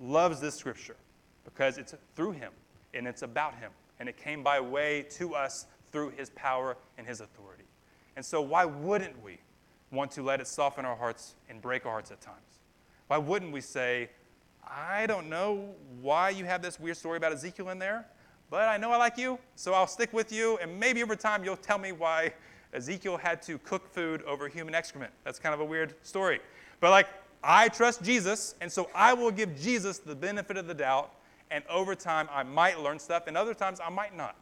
loves 0.00 0.40
this 0.40 0.56
scripture 0.56 0.96
because 1.44 1.78
it's 1.78 1.94
through 2.16 2.32
him 2.32 2.52
and 2.94 3.06
it's 3.06 3.22
about 3.22 3.54
him 3.56 3.70
and 4.00 4.08
it 4.08 4.16
came 4.16 4.42
by 4.42 4.58
way 4.58 5.02
to 5.10 5.34
us 5.34 5.66
through 5.92 6.10
his 6.10 6.30
power 6.30 6.76
and 6.98 7.06
his 7.06 7.20
authority. 7.20 7.59
And 8.20 8.26
so, 8.26 8.42
why 8.42 8.66
wouldn't 8.66 9.24
we 9.24 9.38
want 9.90 10.10
to 10.10 10.22
let 10.22 10.42
it 10.42 10.46
soften 10.46 10.84
our 10.84 10.94
hearts 10.94 11.36
and 11.48 11.58
break 11.62 11.86
our 11.86 11.92
hearts 11.92 12.10
at 12.10 12.20
times? 12.20 12.60
Why 13.06 13.16
wouldn't 13.16 13.50
we 13.50 13.62
say, 13.62 14.10
I 14.62 15.06
don't 15.06 15.30
know 15.30 15.70
why 16.02 16.28
you 16.28 16.44
have 16.44 16.60
this 16.60 16.78
weird 16.78 16.98
story 16.98 17.16
about 17.16 17.32
Ezekiel 17.32 17.70
in 17.70 17.78
there, 17.78 18.06
but 18.50 18.68
I 18.68 18.76
know 18.76 18.90
I 18.90 18.98
like 18.98 19.16
you, 19.16 19.38
so 19.56 19.72
I'll 19.72 19.86
stick 19.86 20.12
with 20.12 20.30
you, 20.32 20.58
and 20.58 20.78
maybe 20.78 21.02
over 21.02 21.16
time 21.16 21.44
you'll 21.44 21.56
tell 21.56 21.78
me 21.78 21.92
why 21.92 22.34
Ezekiel 22.74 23.16
had 23.16 23.40
to 23.44 23.56
cook 23.56 23.90
food 23.90 24.22
over 24.24 24.48
human 24.48 24.74
excrement. 24.74 25.14
That's 25.24 25.38
kind 25.38 25.54
of 25.54 25.60
a 25.60 25.64
weird 25.64 25.94
story. 26.02 26.40
But 26.78 26.90
like, 26.90 27.08
I 27.42 27.70
trust 27.70 28.02
Jesus, 28.02 28.54
and 28.60 28.70
so 28.70 28.90
I 28.94 29.14
will 29.14 29.30
give 29.30 29.58
Jesus 29.58 29.96
the 29.96 30.14
benefit 30.14 30.58
of 30.58 30.66
the 30.66 30.74
doubt, 30.74 31.10
and 31.50 31.64
over 31.70 31.94
time 31.94 32.28
I 32.30 32.42
might 32.42 32.80
learn 32.80 32.98
stuff, 32.98 33.28
and 33.28 33.36
other 33.38 33.54
times 33.54 33.80
I 33.82 33.88
might 33.88 34.14
not. 34.14 34.36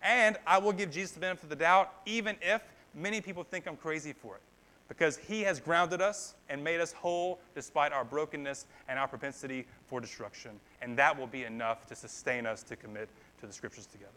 And 0.00 0.38
I 0.46 0.56
will 0.56 0.72
give 0.72 0.90
Jesus 0.90 1.10
the 1.10 1.20
benefit 1.20 1.42
of 1.42 1.50
the 1.50 1.56
doubt, 1.56 1.92
even 2.06 2.34
if 2.40 2.62
many 2.98 3.20
people 3.20 3.44
think 3.44 3.66
I'm 3.66 3.76
crazy 3.76 4.12
for 4.12 4.34
it. 4.36 4.42
Because 4.88 5.18
he 5.18 5.42
has 5.42 5.60
grounded 5.60 6.00
us 6.00 6.34
and 6.48 6.64
made 6.64 6.80
us 6.80 6.92
whole 6.92 7.40
despite 7.54 7.92
our 7.92 8.04
brokenness 8.04 8.64
and 8.88 8.98
our 8.98 9.06
propensity 9.06 9.66
for 9.86 10.00
destruction. 10.00 10.52
And 10.80 10.96
that 10.96 11.18
will 11.18 11.26
be 11.26 11.44
enough 11.44 11.86
to 11.88 11.94
sustain 11.94 12.46
us 12.46 12.62
to 12.64 12.76
commit 12.76 13.10
to 13.40 13.46
the 13.46 13.52
scriptures 13.52 13.84
together. 13.84 14.10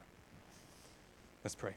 Let's 1.44 1.56
pray. 1.56 1.74